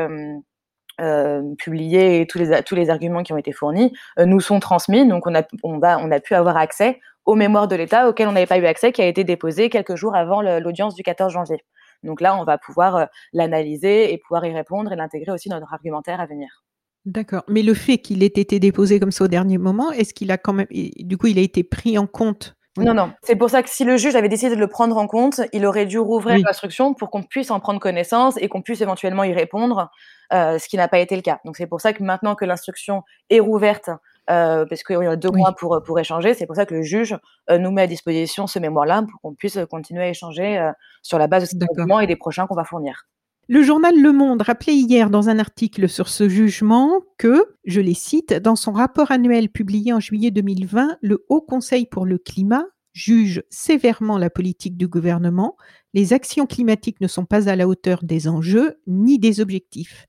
[1.02, 5.08] euh, publié et tous les, arguments qui ont été fournis nous sont transmis.
[5.08, 8.66] Donc, on a pu avoir accès aux mémoires de l'État auxquelles on n'avait pas eu
[8.66, 11.66] accès, qui a été déposé quelques jours avant l'audience du 14 janvier.
[12.04, 15.74] Donc là, on va pouvoir l'analyser et pouvoir y répondre et l'intégrer aussi dans notre
[15.74, 16.64] argumentaire à venir.
[17.06, 17.44] D'accord.
[17.48, 20.38] Mais le fait qu'il ait été déposé comme ça au dernier moment, est-ce qu'il a
[20.38, 22.56] quand même, du coup, il a été pris en compte?
[22.78, 23.14] Non, non.
[23.22, 25.66] C'est pour ça que si le juge avait décidé de le prendre en compte, il
[25.66, 29.34] aurait dû rouvrir l'instruction pour qu'on puisse en prendre connaissance et qu'on puisse éventuellement y
[29.34, 29.92] répondre,
[30.32, 31.40] euh, ce qui n'a pas été le cas.
[31.46, 33.92] Donc c'est pour ça que maintenant que l'instruction est rouverte,
[34.32, 36.82] euh, parce qu'il y a deux mois pour, pour échanger, c'est pour ça que le
[36.82, 37.16] juge
[37.52, 40.72] euh, nous met à disposition ce mémoire-là pour qu'on puisse continuer à échanger
[41.04, 43.06] sur la base de ce document et des prochains qu'on va fournir.
[43.50, 47.94] Le journal Le Monde rappelait hier dans un article sur ce jugement que, je les
[47.94, 52.64] cite, dans son rapport annuel publié en juillet 2020, le Haut Conseil pour le climat
[52.94, 55.58] juge sévèrement la politique du gouvernement,
[55.94, 60.06] les actions climatiques ne sont pas à la hauteur des enjeux ni des objectifs.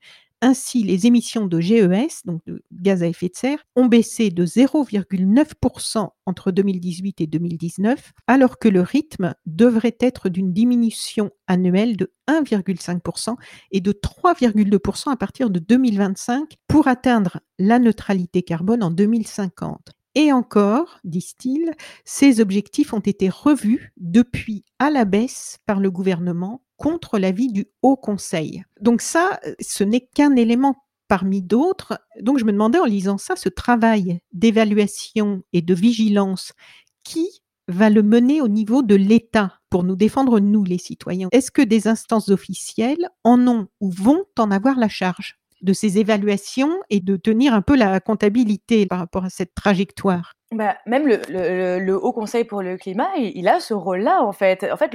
[0.46, 4.44] Ainsi, les émissions de GES, donc de gaz à effet de serre, ont baissé de
[4.44, 12.12] 0,9% entre 2018 et 2019, alors que le rythme devrait être d'une diminution annuelle de
[12.28, 13.36] 1,5%
[13.72, 19.92] et de 3,2% à partir de 2025 pour atteindre la neutralité carbone en 2050.
[20.14, 21.72] Et encore, disent-ils,
[22.04, 27.66] ces objectifs ont été revus depuis à la baisse par le gouvernement contre l'avis du
[27.82, 28.64] Haut Conseil.
[28.80, 30.76] Donc ça, ce n'est qu'un élément
[31.08, 32.00] parmi d'autres.
[32.20, 36.52] Donc je me demandais en lisant ça, ce travail d'évaluation et de vigilance,
[37.04, 37.28] qui
[37.68, 41.28] va le mener au niveau de l'État pour nous défendre, nous les citoyens?
[41.32, 45.98] Est-ce que des instances officielles en ont ou vont en avoir la charge de ces
[45.98, 50.34] évaluations et de tenir un peu la comptabilité par rapport à cette trajectoire?
[50.52, 54.64] Bah, même le, Haut Conseil pour le climat, il, a ce rôle-là en fait.
[54.70, 54.90] En fait,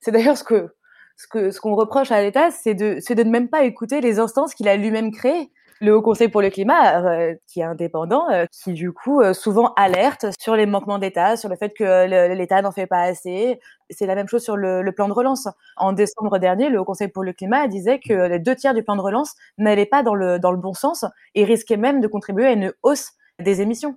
[0.00, 0.74] c'est d'ailleurs ce que
[1.18, 4.00] ce que ce qu'on reproche à l'État, c'est de c'est de ne même pas écouter
[4.00, 5.50] les instances qu'il a lui-même créées.
[5.80, 9.32] Le Haut Conseil pour le climat, euh, qui est indépendant, euh, qui du coup euh,
[9.32, 13.60] souvent alerte sur les manquements d'État, sur le fait que l'État n'en fait pas assez.
[13.90, 15.48] C'est la même chose sur le, plan de relance.
[15.76, 18.82] En décembre dernier, le Haut Conseil pour le climat disait que les deux tiers du
[18.82, 21.04] plan de relance n'allaient pas dans le dans le bon sens
[21.34, 23.96] et risquaient même de contribuer à une hausse des émissions.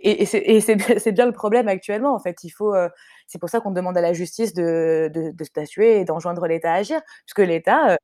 [0.00, 0.76] Et, et c'est
[1.12, 2.14] bien le problème actuellement.
[2.14, 2.74] En fait, il faut.
[3.30, 6.46] Euh, c'est pour ça qu'on demande à la justice de, de, de statuer et d'enjoindre
[6.46, 7.96] l'État à agir, puisque l'État euh,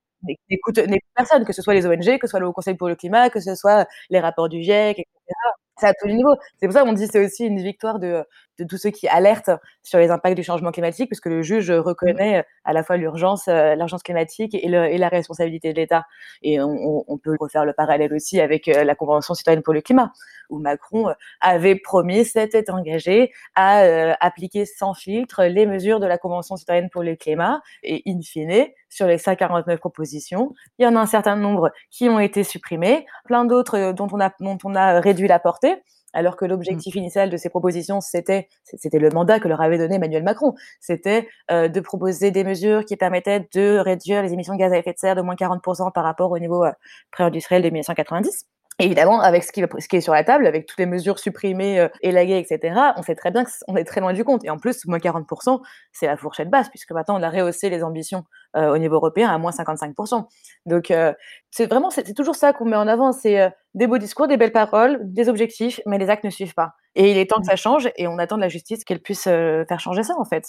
[0.49, 0.81] n'écoute
[1.15, 3.31] personne, que ce soit les ONG, que ce soit le Haut Conseil pour le climat,
[3.31, 5.35] que ce soit les rapports du GIEC, etc.
[5.79, 6.35] C'est à tous les niveaux.
[6.59, 8.25] C'est pour ça qu'on dit c'est aussi une victoire de,
[8.59, 9.51] de tous ceux qui alertent
[9.83, 13.75] sur les impacts du changement climatique, puisque le juge reconnaît à la fois l'urgence, euh,
[13.75, 16.05] l'urgence climatique et, le, et, la responsabilité de l'État.
[16.43, 19.81] Et on, on, peut refaire le parallèle aussi avec euh, la Convention citoyenne pour le
[19.81, 20.13] climat,
[20.49, 26.19] où Macron euh, avait promis, s'était engagé à appliquer sans filtre les mesures de la
[26.19, 27.61] Convention citoyenne pour le climat.
[27.83, 32.09] Et in fine, sur les 149 propositions, il y en a un certain nombre qui
[32.09, 35.77] ont été supprimées, plein d'autres dont on a, dont on a réduit la portée.
[36.13, 36.99] alors que l'objectif mmh.
[36.99, 41.29] initial de ces propositions, c'était c'était le mandat que leur avait donné Emmanuel Macron, c'était
[41.51, 44.93] euh, de proposer des mesures qui permettaient de réduire les émissions de gaz à effet
[44.93, 46.73] de serre de moins 40% par rapport au niveau euh,
[47.11, 48.47] pré-industriel de 1990.
[48.79, 51.81] Évidemment, avec ce qui, ce qui est sur la table, avec toutes les mesures supprimées,
[51.81, 54.45] euh, élaguées, etc., on sait très bien qu'on est très loin du compte.
[54.45, 55.63] Et en plus, moins 40%,
[55.93, 59.31] c'est la fourchette basse, puisque maintenant, on a rehaussé les ambitions euh, au niveau européen
[59.31, 60.27] à moins 55%.
[60.67, 61.15] Donc, euh,
[61.51, 63.13] c'est vraiment, c'est toujours ça qu'on met en avant.
[63.13, 66.55] C'est euh, des beaux discours, des belles paroles, des objectifs, mais les actes ne suivent
[66.55, 66.73] pas.
[66.95, 69.25] Et il est temps que ça change, et on attend de la justice qu'elle puisse
[69.25, 70.45] faire changer ça, en fait.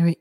[0.00, 0.18] Oui.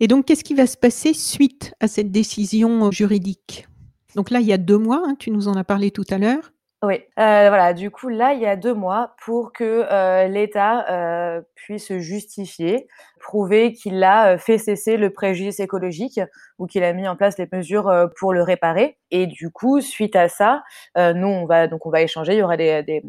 [0.00, 3.66] Et donc, qu'est-ce qui va se passer suite à cette décision juridique?
[4.14, 6.18] Donc là, il y a deux mois, hein, tu nous en as parlé tout à
[6.18, 6.52] l'heure.
[6.82, 10.88] Oui, euh, voilà, du coup, là, il y a deux mois pour que euh, l'État
[10.90, 12.88] euh, puisse justifier,
[13.20, 16.20] prouver qu'il a fait cesser le préjudice écologique
[16.58, 18.96] ou qu'il a mis en place les mesures pour le réparer.
[19.10, 20.62] Et du coup, suite à ça,
[20.96, 22.32] nous, on va donc on va échanger.
[22.32, 23.02] Il y aura des, des,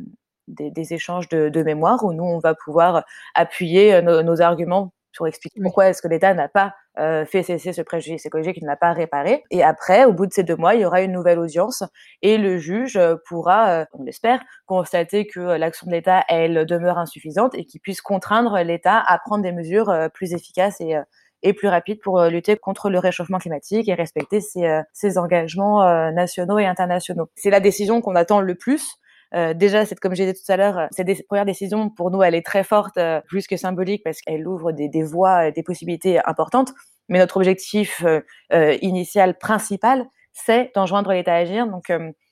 [0.69, 3.05] des, échanges de, de, mémoire où nous, on va pouvoir
[3.35, 7.81] appuyer nos arguments pour expliquer pourquoi est-ce que l'État n'a pas euh, fait cesser ce
[7.81, 9.45] préjudice écologique, qu'il n'a pas réparé.
[9.49, 11.83] Et après, au bout de ces deux mois, il y aura une nouvelle audience
[12.21, 16.97] et le juge euh, pourra, euh, on l'espère, constater que l'action de l'État, elle, demeure
[16.97, 20.97] insuffisante et qu'il puisse contraindre l'État à prendre des mesures plus efficaces et
[21.43, 26.59] et plus rapides pour lutter contre le réchauffement climatique et respecter ses, ses engagements nationaux
[26.59, 27.29] et internationaux.
[27.35, 29.00] C'est la décision qu'on attend le plus
[29.33, 32.35] euh, déjà, c'est comme j'ai dit tout à l'heure, cette première décision pour nous, elle
[32.35, 36.19] est très forte, euh, plus que symbolique, parce qu'elle ouvre des, des voies, des possibilités
[36.25, 36.73] importantes.
[37.09, 41.67] Mais notre objectif euh, initial, principal, c'est d'enjoindre l'État à agir.
[41.67, 41.91] Donc,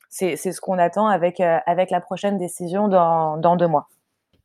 [0.10, 3.88] c'est ce qu'on attend avec avec la prochaine décision dans, dans deux mois.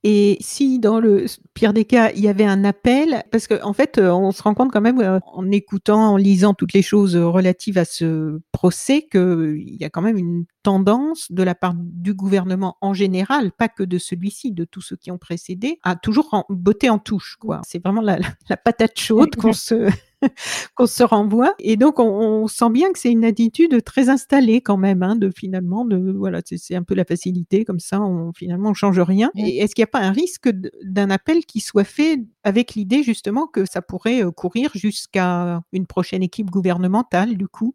[0.07, 3.73] Et si dans le pire des cas, il y avait un appel, parce qu'en en
[3.73, 6.83] fait, euh, on se rend compte quand même euh, en écoutant, en lisant toutes les
[6.83, 11.73] choses relatives à ce procès, qu'il y a quand même une tendance de la part
[11.75, 15.97] du gouvernement en général, pas que de celui-ci, de tous ceux qui ont précédé, à
[15.97, 17.37] toujours botter en touche.
[17.41, 17.63] Quoi.
[17.67, 18.19] C'est vraiment la,
[18.51, 19.89] la patate chaude qu'on se
[20.75, 21.55] qu'on se renvoie.
[21.59, 25.31] Et donc, on, sent bien que c'est une attitude très installée quand même, hein, de
[25.31, 29.31] finalement, de voilà, c'est un peu la facilité, comme ça, on finalement, on change rien.
[29.37, 30.49] Et est-ce qu'il n'y a pas un risque
[30.83, 35.87] d'un appel qui soit fait avec l'idée justement que ça pourrait euh, courir jusqu'à une
[35.87, 37.75] prochaine équipe gouvernementale, du coup?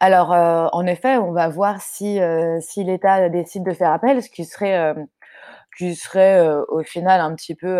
[0.00, 4.22] Alors, euh, en effet, on va voir si, euh, si l'État décide de faire appel,
[4.22, 4.94] ce qui serait,
[5.78, 7.78] qui serait au final un petit peu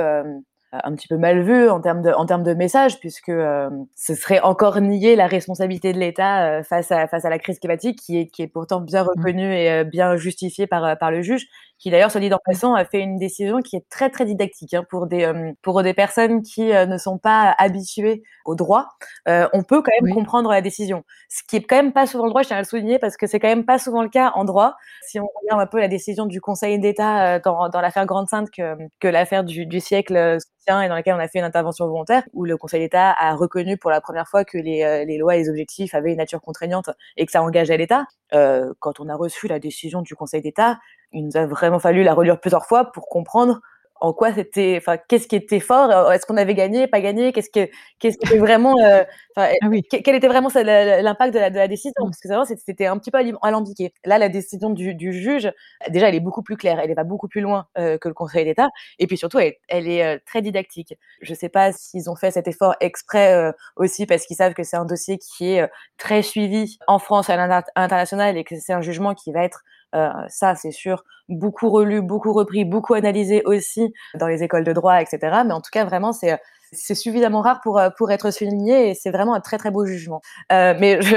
[0.73, 4.15] un petit peu mal vu en termes de en termes de message puisque euh, ce
[4.15, 7.99] serait encore nier la responsabilité de l'État euh, face à face à la crise climatique
[7.99, 9.07] qui est qui est pourtant bien mmh.
[9.07, 11.47] reconnue et euh, bien justifiée par par le juge
[11.83, 14.73] qui d'ailleurs, soit dit en passant, a fait une décision qui est très très didactique
[14.73, 18.87] hein, pour des euh, pour des personnes qui euh, ne sont pas habituées au droit.
[19.29, 22.25] Euh, on peut quand même comprendre la décision, ce qui est quand même pas souvent
[22.27, 22.43] le droit.
[22.43, 24.45] Je tiens à le souligner parce que c'est quand même pas souvent le cas en
[24.45, 24.77] droit.
[25.09, 28.51] Si on regarde un peu la décision du Conseil d'État dans, dans l'affaire Grande Sainte
[28.53, 31.89] que que l'affaire du, du siècle soutient et dans laquelle on a fait une intervention
[31.89, 35.35] volontaire, où le Conseil d'État a reconnu pour la première fois que les, les lois
[35.35, 38.07] et les objectifs avaient une nature contraignante et que ça engageait l'État.
[38.35, 40.79] Euh, quand on a reçu la décision du Conseil d'État,
[41.13, 43.61] il nous a vraiment fallu la relire plusieurs fois pour comprendre
[44.03, 47.33] en quoi c'était, enfin, qu'est-ce qui était fort, euh, est-ce qu'on avait gagné, pas gagné,
[47.33, 47.71] qu'est-ce que,
[48.01, 49.05] qu'est-ce qui était vraiment, euh,
[49.37, 49.51] ah
[49.89, 52.11] quel était vraiment l'impact de la, de la décision, mmh.
[52.11, 53.95] parce que vraiment c'était un petit peu alambiqué.
[54.05, 55.53] Là, la décision du, du, juge,
[55.89, 58.45] déjà, elle est beaucoup plus claire, elle va beaucoup plus loin euh, que le Conseil
[58.45, 60.95] d'État, et puis surtout, elle, elle est très didactique.
[61.21, 64.77] Je sais pas s'ils ont fait cet effort exprès aussi parce qu'ils savent que c'est
[64.77, 69.15] un dossier qui est très suivi en France à l'international et que c'est un jugement
[69.15, 74.27] qui va être euh, ça, c'est sûr, beaucoup relu, beaucoup repris, beaucoup analysé aussi dans
[74.27, 75.19] les écoles de droit, etc.
[75.47, 76.39] Mais en tout cas, vraiment, c'est
[76.73, 80.21] c'est suffisamment rare pour pour être souligné et c'est vraiment un très très beau jugement.
[80.51, 81.17] Euh, mais je,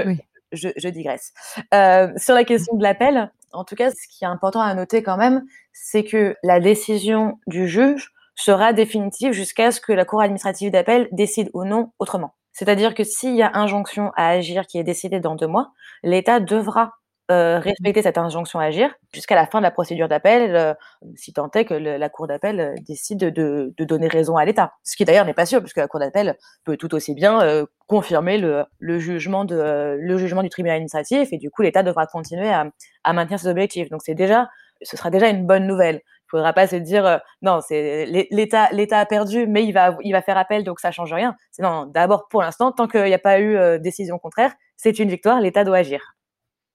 [0.51, 1.33] je, je, digresse.
[1.73, 5.03] Euh, sur la question de l'appel, en tout cas, ce qui est important à noter
[5.03, 10.21] quand même, c'est que la décision du juge sera définitive jusqu'à ce que la Cour
[10.21, 12.35] administrative d'appel décide ou non autrement.
[12.51, 15.71] C'est-à-dire que s'il y a injonction à agir qui est décidée dans deux mois,
[16.03, 16.93] l'État devra
[17.31, 20.73] euh, respecter cette injonction à agir jusqu'à la fin de la procédure d'appel, euh,
[21.15, 24.73] si tant est que la Cour d'appel euh, décide de, de, donner raison à l'État.
[24.83, 27.65] Ce qui d'ailleurs n'est pas sûr, puisque la Cour d'appel peut tout aussi bien euh,
[27.87, 32.05] confirmer le, le, jugement de, le jugement du tribunal administratif, et du coup l'État devra
[32.05, 32.67] continuer à,
[33.03, 33.89] à, maintenir ses objectifs.
[33.89, 34.49] Donc c'est déjà,
[34.81, 36.01] ce sera déjà une bonne nouvelle.
[36.27, 40.11] Il faudra pas se dire non, c'est l'État, l'État a perdu, mais il va, il
[40.11, 41.35] va faire appel, donc ça change rien.
[41.51, 45.09] C'est non, d'abord pour l'instant, tant qu'il n'y a pas eu décision contraire, c'est une
[45.09, 46.14] victoire, l'État doit agir.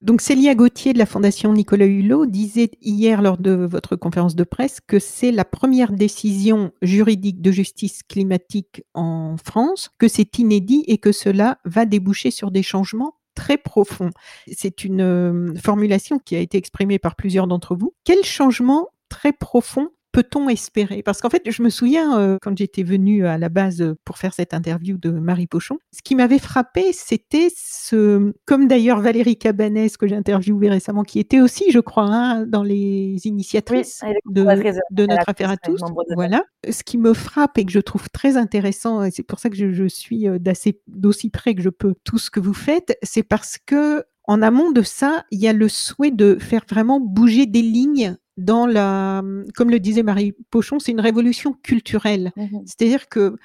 [0.02, 4.44] Donc Célia Gauthier de la Fondation Nicolas Hulot disait hier lors de votre conférence de
[4.44, 10.84] presse que c'est la première décision juridique de justice climatique en France, que c'est inédit
[10.86, 14.10] et que cela va déboucher sur des changements très profonds.
[14.50, 17.92] C'est une euh, formulation qui a été exprimée par plusieurs d'entre vous.
[18.04, 21.03] Quel changement très profond peut-on espérer?
[21.03, 24.35] Parce qu'en fait, je me souviens, euh, quand j'étais venue à la base pour faire
[24.35, 29.96] cette interview de Marie Pochon, ce qui m'avait frappé, c'était ce, comme d'ailleurs Valérie Cabanès,
[29.96, 34.42] que j'ai interviewé récemment, qui était aussi, je crois, hein, dans les initiatrices de,
[34.90, 35.81] de, notre affaire à tous.
[36.14, 36.44] Voilà.
[36.68, 39.57] Ce qui me frappe et que je trouve très intéressant, et c'est pour ça que
[39.57, 42.96] je, je suis euh, d'assez, d'aussi près que je peux tout ce que vous faites,
[43.03, 47.01] c'est parce que en amont de ça, il y a le souhait de faire vraiment
[47.01, 49.22] bouger des lignes dans la,
[49.55, 52.33] comme le disait Marie Pochon, c'est une révolution culturelle.
[52.37, 53.37] Mmh C'est-à-dire que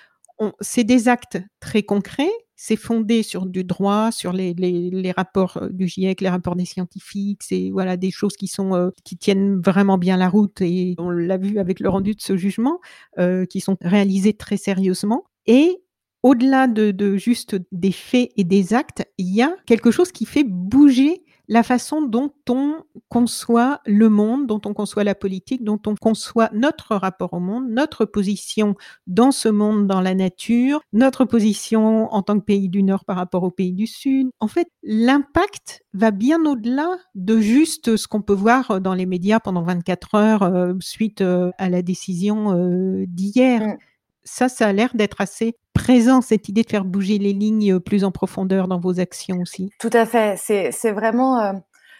[0.59, 5.69] c'est des actes très concrets, c'est fondé sur du droit, sur les, les, rapports euh,
[5.69, 9.61] du GIEC, les rapports des scientifiques, c'est voilà des choses qui sont euh, qui tiennent
[9.61, 12.79] vraiment bien la route et on l'a vu avec le rendu de ce jugement,
[13.19, 15.25] euh, qui sont réalisés très sérieusement.
[15.45, 15.81] Et
[16.23, 20.43] au-delà de, juste des faits et des actes, il y a quelque chose qui fait
[20.43, 25.95] bouger la façon dont on conçoit le monde, dont on conçoit la politique, dont on
[25.95, 28.75] conçoit notre rapport au monde, notre position
[29.07, 33.17] dans ce monde, dans la nature, notre position en tant que pays du Nord par
[33.17, 34.29] rapport au pays du Sud.
[34.39, 39.39] En fait, l'impact va bien au-delà de juste ce qu'on peut voir dans les médias
[39.39, 43.61] pendant 24 heures euh, suite euh, à la décision euh, d'hier.
[43.61, 43.77] Mm
[44.25, 47.79] ça, ça a l'air d'être assez présent, cette idée de faire bouger les lignes euh,
[47.79, 49.69] plus en profondeur dans vos actions aussi.
[49.79, 50.35] Tout à fait.
[50.37, 51.53] C'est vraiment, euh,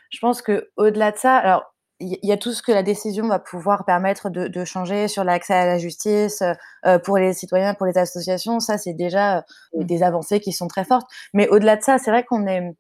[0.10, 1.64] je pense que au-delà de ça, alors
[2.02, 5.24] il y a tout ce que la décision va pouvoir permettre de, de changer sur
[5.24, 6.44] l'accès à la justice
[6.86, 8.60] euh, pour les citoyens, pour les associations.
[8.60, 9.84] Ça, c'est déjà mmh.
[9.86, 11.10] des avancées qui sont très fortes.
[11.34, 12.76] Mais au-delà de ça, c'est vrai qu'on est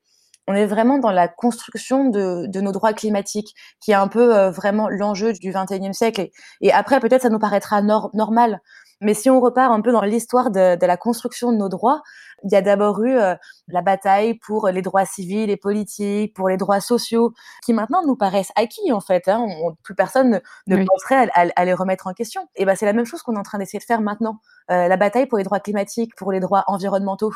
[0.47, 4.49] on est vraiment dans la construction de, de, nos droits climatiques, qui est un peu
[4.49, 6.21] vraiment l'enjeu du 21e siècle.
[6.21, 6.31] Et,
[6.61, 8.61] et après, peut-être, ça nous paraîtra normal
[9.01, 12.01] mais si on repart un peu dans l'histoire de, la construction de nos droits,
[12.43, 13.35] il y a d'abord eu euh,
[13.67, 18.15] la bataille pour les droits civils et politiques, pour les droits sociaux, qui maintenant nous
[18.15, 19.27] paraissent acquis en fait.
[19.27, 19.45] Hein.
[19.83, 22.47] plus personne ne, penserait à, les remettre en question.
[22.55, 24.39] Et ben c'est la même chose qu'on est en train d'essayer de faire maintenant.
[24.71, 27.33] Euh, la bataille pour les droits climatiques, pour les droits environnementaux,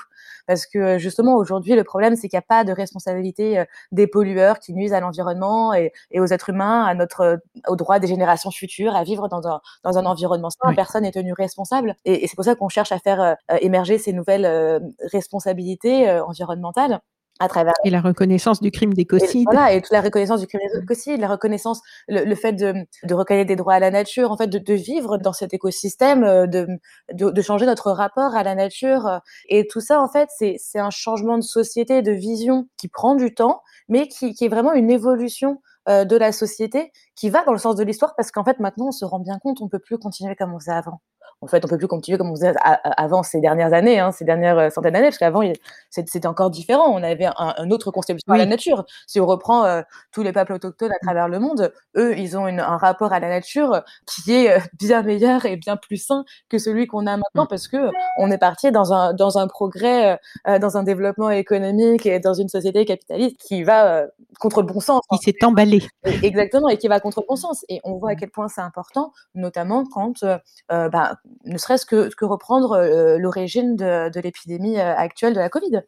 [0.48, 4.08] parce que justement aujourd'hui le problème c'est qu'il n'y a pas de responsabilité euh, des
[4.08, 8.08] pollueurs qui nuisent à l'environnement et, et, aux êtres humains, à notre, aux droits des
[8.08, 10.74] générations futures, à vivre dans un, dans un environnement sain.
[10.74, 11.96] Personne n'est tenu responsable.
[12.06, 17.02] Et, et c'est pour ça qu'on cherche à faire émerger ces nouvelles responsabilité euh, environnementale
[17.40, 19.46] à travers et la reconnaissance du crime d'écocide.
[19.50, 22.74] Voilà, et toute la reconnaissance du crime d'écocide, la reconnaissance, le, fait de,
[23.04, 26.24] de, reconnaître des droits à la nature, en fait, de, de vivre dans cet écosystème,
[26.24, 26.68] euh, de,
[27.14, 29.08] de, changer notre rapport à la nature.
[29.08, 33.16] Euh, et tout ça, en fait, c'est un changement de société, de vision qui prend
[33.16, 37.52] du temps, mais qui, qui est vraiment une évolution de la société qui va dans
[37.52, 39.80] le sens de l'histoire parce qu'en fait, maintenant, on se rend bien compte, on peut
[39.80, 41.02] plus continuer comme on faisait avant
[41.42, 44.26] en fait, on peut plus continuer comme on faisait avant ces dernières années, hein, ces
[44.26, 45.42] dernières euh, centaines d'années, parce qu'avant,
[45.90, 46.90] c'était encore différent.
[46.90, 48.86] On avait un, autre conception à la nature.
[49.08, 52.48] Si on reprend euh, tous les peuples autochtones à travers le monde, eux, ils ont
[52.48, 56.26] une, un rapport à la nature qui est euh, bien meilleur et bien plus sain
[56.50, 57.48] que celui qu'on a maintenant, mmh.
[57.48, 62.20] parce que on est parti dans un, dans un progrès, dans un développement économique et
[62.20, 64.08] dans une société capitaliste qui va
[64.40, 65.02] contre le bon sens.
[65.12, 65.84] Qui s'est emballé.
[66.04, 67.64] Exactement, et qui va contre le bon sens.
[67.70, 68.18] Et on voit à mmh.
[68.18, 70.26] quel point c'est important, notamment quand
[70.70, 71.16] bah,
[71.46, 75.82] ne serait-ce que, reprendre euh, l'origine de, l'épidémie euh, actuelle de la Covid.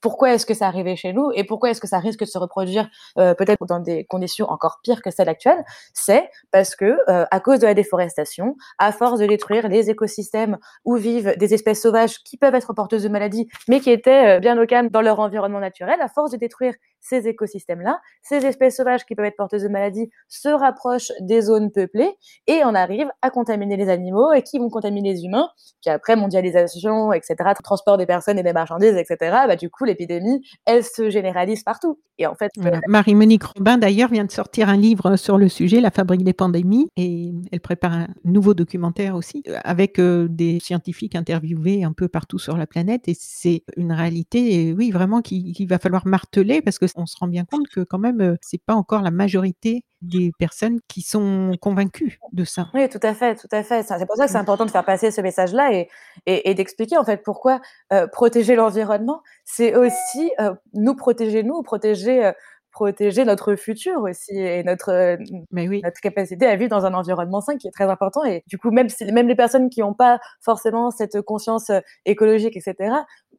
[0.00, 2.36] Pourquoi est-ce que ça arrivait chez nous et pourquoi est-ce que ça risque de se
[2.36, 5.64] reproduire euh, peut-être dans des conditions encore pires que celles actuelles?
[5.94, 10.96] C'est parce que à cause de la déforestation, à force de détruire les écosystèmes où
[10.96, 14.66] vivent des espèces sauvages qui peuvent être porteuses de maladies, mais qui étaient bien au
[14.66, 19.14] calme dans leur environnement naturel, à force de détruire ces écosystèmes-là, ces espèces sauvages qui
[19.14, 23.76] peuvent être porteuses de maladies se rapprochent des zones peuplées et on arrive à contaminer
[23.76, 25.48] les animaux et qui vont contaminer les humains,
[25.80, 30.42] qui après mondialisation, etc., transport des personnes et des marchandises, etc., bah du coup l'épidémie,
[30.64, 31.98] elle se généralise partout.
[32.18, 32.52] Et en fait,
[32.86, 36.86] Marie-Monique Robin d'ailleurs vient de sortir un livre sur le sujet, La fabrique des pandémies,
[36.96, 42.06] et elle prépare un nouveau documentaire aussi euh, avec euh, des scientifiques interviewés un peu
[42.06, 43.08] partout sur la planète.
[43.08, 47.44] Et c'est une réalité, oui, vraiment qu'il va falloir marteler parce qu'on se rend bien
[47.44, 52.44] compte que quand même, c'est pas encore la majorité des personnes qui sont convaincues de
[52.44, 52.68] ça.
[52.74, 53.82] Oui, tout à fait, tout à fait.
[53.84, 55.88] C'est pour ça que c'est important de faire passer ce message-là et,
[56.26, 57.60] et, d'expliquer en fait pourquoi
[57.92, 62.32] euh, protéger l'environnement, c'est aussi euh, nous protéger nous, protéger euh,
[62.72, 65.18] protéger notre futur aussi et notre
[65.50, 65.82] Mais oui.
[65.84, 68.70] notre capacité à vivre dans un environnement sain qui est très important et du coup
[68.70, 71.70] même même les personnes qui n'ont pas forcément cette conscience
[72.06, 72.94] écologique etc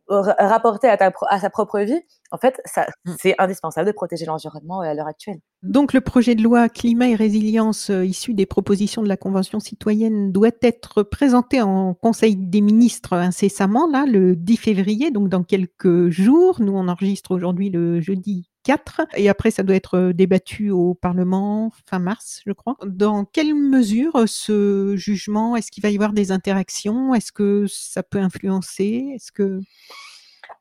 [0.07, 3.11] rapporter à, ta, à sa propre vie, en fait, mmh.
[3.19, 5.39] c'est indispensable de protéger l'environnement à l'heure actuelle.
[5.61, 9.59] Donc, le projet de loi climat et résilience euh, issu des propositions de la Convention
[9.59, 15.43] citoyenne doit être présenté en Conseil des ministres incessamment, là, le 10 février, donc dans
[15.43, 16.59] quelques jours.
[16.59, 19.01] Nous, on enregistre aujourd'hui le jeudi 2024.
[19.16, 22.78] Et après, ça doit être débattu au Parlement fin mars, je crois.
[22.86, 27.14] Dans quelle mesure ce jugement, est-ce qu'il va y avoir des interactions?
[27.14, 29.11] Est-ce que ça peut influencer?
[29.16, 29.61] Est-ce que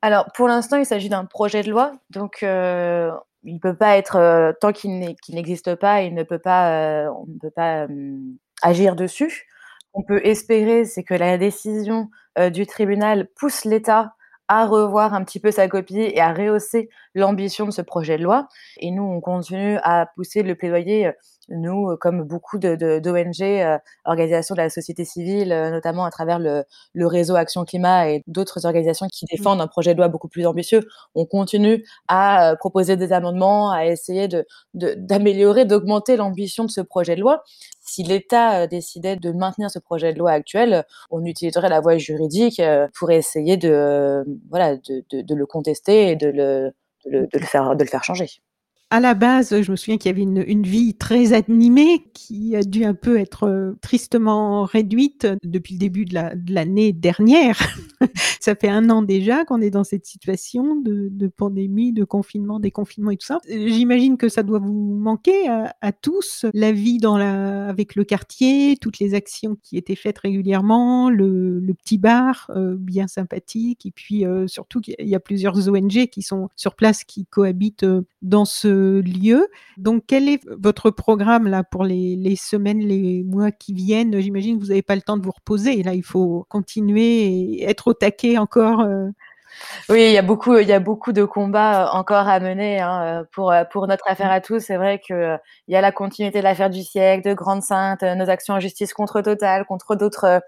[0.04, 3.12] alors, pour l'instant, il s'agit d'un projet de loi, donc euh,
[3.44, 7.26] il peut pas être euh, tant qu'il n'existe pas, il ne peut pas, euh, on
[7.26, 7.86] ne peut pas
[8.62, 9.46] agir dessus.
[9.94, 12.10] On peut espérer, c'est que la décision
[12.52, 14.14] du tribunal pousse l'État
[14.52, 18.22] à revoir un petit peu sa copie et à rehausser l'ambition de ce projet de
[18.22, 18.48] loi.
[18.78, 21.10] Et nous, on continue à pousser le plaidoyer
[21.48, 26.10] nous, euh, comme beaucoup d'ONG, de, euh, organisations de la société civile, euh, notamment à
[26.10, 26.64] travers le,
[26.94, 29.36] le réseau Action Climat et d'autres organisations qui mmh.
[29.36, 30.82] défendent un projet de loi beaucoup plus ambitieux,
[31.14, 34.28] on continue à proposer des amendements, à essayer
[34.74, 37.42] d'améliorer, de, d'augmenter l'ambition de ce projet de loi.
[37.80, 42.62] Si l'État décidait de maintenir ce projet de loi actuel, on utiliserait la voie juridique
[42.94, 46.72] pour essayer de, voilà, de, de le contester et de le,
[47.06, 48.28] de le, faire, de le faire changer
[48.92, 52.62] à la base, je me souviens qu'il y avait une, vie très animée qui a
[52.62, 57.58] dû un peu être euh, tristement réduite depuis le début de l'année dernière.
[58.40, 63.12] ça fait un an déjà qu'on est dans cette situation de, pandémie, de confinement, déconfinement
[63.12, 63.40] et tout ça.
[63.48, 69.14] J'imagine que ça doit vous manquer à, tous, la vie avec le quartier, toutes les
[69.14, 74.46] actions qui étaient faites régulièrement, le, le petit bar euh, bien sympathique, et puis euh,
[74.46, 77.86] surtout qu'il y a plusieurs ONG qui sont sur place, qui cohabitent
[78.20, 79.48] dans ce lieu.
[79.76, 84.20] Donc, quel est votre programme là pour les, semaines, les mois qui viennent?
[84.20, 85.82] J'imagine que vous n'avez pas le temps de vous reposer.
[85.82, 88.80] Là, il faut continuer et être au taquet encore.
[88.80, 89.08] Euh,
[89.88, 92.80] oui, il y a beaucoup, il y a beaucoup de combats euh, encore à mener
[92.80, 94.60] hein, euh, pour pour notre affaire à tous.
[94.60, 95.36] C'est vrai que
[95.68, 98.60] il y a la continuité de l'affaire du siècle, de Grande Sainte, nos actions en
[98.60, 100.40] justice contre Total, contre d'autres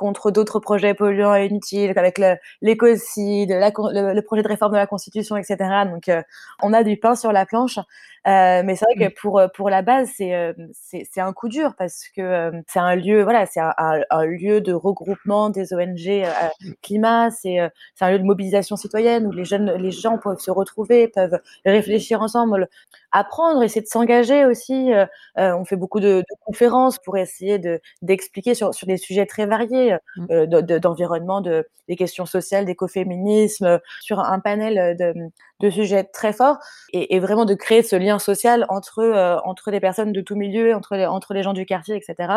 [0.00, 2.18] contre d'autres projets polluants et inutiles, avec
[2.62, 5.56] l'écocide, le, le, projet de réforme de la Constitution, etc.
[5.84, 6.10] Donc,
[6.62, 7.78] on a du pain sur la planche.
[8.26, 12.04] Euh, mais c'est vrai que pour pour la base, c'est c'est un coup dur parce
[12.14, 16.26] que c'est un lieu, voilà, c'est un, un, lieu de regroupement des ONG
[16.82, 17.58] climat, c'est
[17.94, 21.40] c'est un lieu de mobilisation citoyenne où les jeunes, les gens peuvent se retrouver, peuvent
[21.64, 22.68] réfléchir ensemble,
[23.12, 24.92] apprendre, essayer de s'engager aussi.
[24.92, 25.06] Euh,
[25.38, 29.46] euh, on fait beaucoup de, conférences pour essayer de d'expliquer sur, sur des sujets très
[29.46, 30.26] variés, mmh.
[30.30, 35.14] euh, d'environnement, de, des questions sociales, d'écoféminisme, sur un panel de,
[35.60, 36.58] de sujets très forts
[36.92, 40.74] et, et, vraiment de créer ce lien social entre entre des personnes de tout milieu,
[40.74, 42.32] entre les, entre les gens du quartier, etc.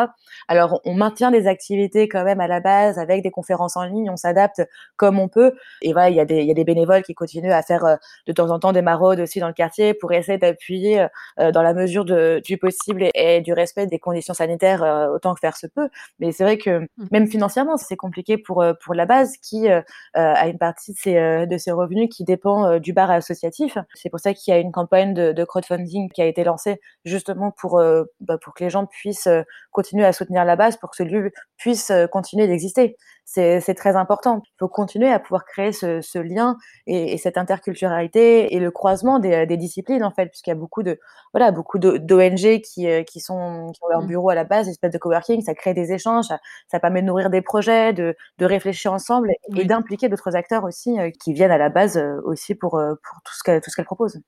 [0.48, 4.10] Alors on maintient des activités quand même à la base avec des conférences en ligne,
[4.10, 4.62] on s'adapte
[4.96, 7.14] comme on peut et voilà il y a des il y a des bénévoles qui
[7.14, 10.38] continuent à faire de temps en temps des maraudes aussi dans le quartier pour essayer
[10.38, 11.08] d'appuyer euh,
[11.40, 15.34] euh, dans la mesure de, du possible et, du respect des conditions sanitaires euh, autant
[15.34, 15.88] que faire se peut.
[16.20, 16.88] Mais c'est vrai que mmh.
[17.10, 21.58] même financièrement, c'est compliqué pour pour la base qui a une partie de ses, de
[21.58, 23.78] ses revenus qui dépend du bar associatif.
[23.94, 26.80] C'est pour ça qu'il y a une campagne de, de, crowdfunding qui a été lancée
[27.04, 27.82] justement pour
[28.20, 29.28] bah, pour que les gens puissent
[29.70, 34.42] continuer à soutenir la base, pour que ce lieu puisse continuer d'exister c'est très important.
[34.44, 36.56] Il faut continuer à pouvoir créer ce, ce lien
[36.86, 40.56] et, et, cette interculturalité et le croisement des, des disciplines en fait, puisqu'il y a
[40.56, 40.98] beaucoup de
[41.32, 44.06] voilà beaucoup d'ONG qui, euh, qui sont qui ont leur mmh.
[44.06, 47.06] bureau à la base, espèce de coworking, ça crée des échanges, ça, ça permet de
[47.06, 51.50] nourrir des projets, de, de réfléchir ensemble et d'impliquer d'autres acteurs aussi euh, qui viennent
[51.50, 54.20] à la base euh, aussi pour pour tout ce qu'elle tout ce qu'elle propose.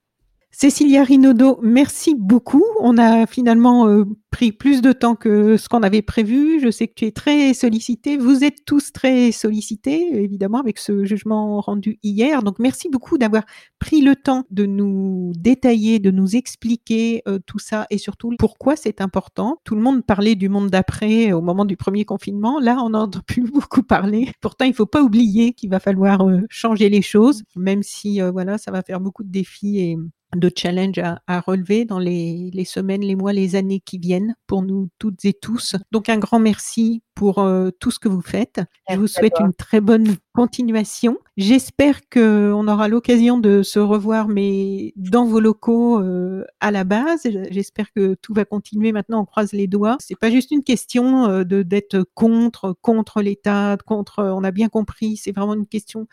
[0.58, 2.64] Cécilia Rinaudot, merci beaucoup.
[2.80, 6.60] On a finalement euh, pris plus de temps que ce qu'on avait prévu.
[6.60, 8.16] Je sais que tu es très sollicité.
[8.16, 12.42] Vous êtes tous très sollicités, évidemment, avec ce jugement rendu hier.
[12.42, 13.42] Donc, merci beaucoup d'avoir
[13.78, 18.76] pris le temps de nous détailler, de nous expliquer euh, tout ça et surtout pourquoi
[18.76, 19.58] c'est important.
[19.64, 22.60] Tout le monde parlait du monde d'après au moment du premier confinement.
[22.60, 24.32] Là, on n'entend plus beaucoup parler.
[24.40, 28.56] Pourtant, il faut pas oublier qu'il va falloir euh, changer les choses, même si, voilà,
[28.56, 29.98] ça va faire beaucoup de défis et
[30.34, 34.88] de challenge à, relever dans les, semaines, les mois, les années qui viennent pour nous
[34.98, 35.76] toutes et tous.
[35.92, 38.60] Donc un grand merci pour euh, tout ce que vous faites.
[38.90, 41.16] Je vous souhaite une très bonne continuation.
[41.38, 47.26] J'espère qu'on aura l'occasion de se revoir, mais dans vos locaux euh, à la base.
[47.50, 48.92] J'espère que tout va continuer.
[48.92, 49.96] Maintenant, on croise les doigts.
[49.98, 54.22] C'est pas juste une question euh, de d'être contre contre l'État, contre.
[54.22, 55.16] On a bien compris.
[55.16, 56.06] C'est vraiment une question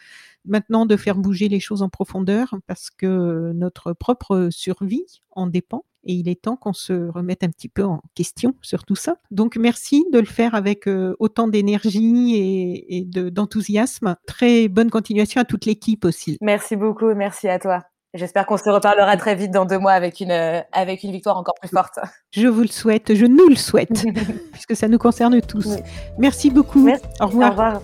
[0.46, 5.84] maintenant de faire bouger les choses en profondeur parce que notre propre survie en dépend
[6.04, 9.18] et il est temps qu'on se remette un petit peu en question sur tout ça.
[9.32, 14.16] Donc merci de le faire avec euh, autant d'énergie et, et d'enthousiasme.
[14.28, 16.38] Très bonne continuation à toute l'équipe aussi.
[16.42, 17.82] Merci beaucoup, merci à toi.
[18.16, 21.36] J'espère qu'on se reparlera très vite dans deux mois avec une, euh, avec une victoire
[21.36, 21.98] encore plus forte.
[22.32, 24.06] Je vous le souhaite, je nous le souhaite,
[24.52, 25.78] puisque ça nous concerne tous.
[26.20, 26.88] Merci beaucoup.
[27.20, 27.48] Au revoir.
[27.48, 27.82] Au revoir.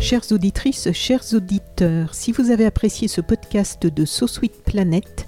[0.00, 5.27] Chères auditrices, chers auditeurs, si vous avez apprécié ce podcast de So Sweet Planet,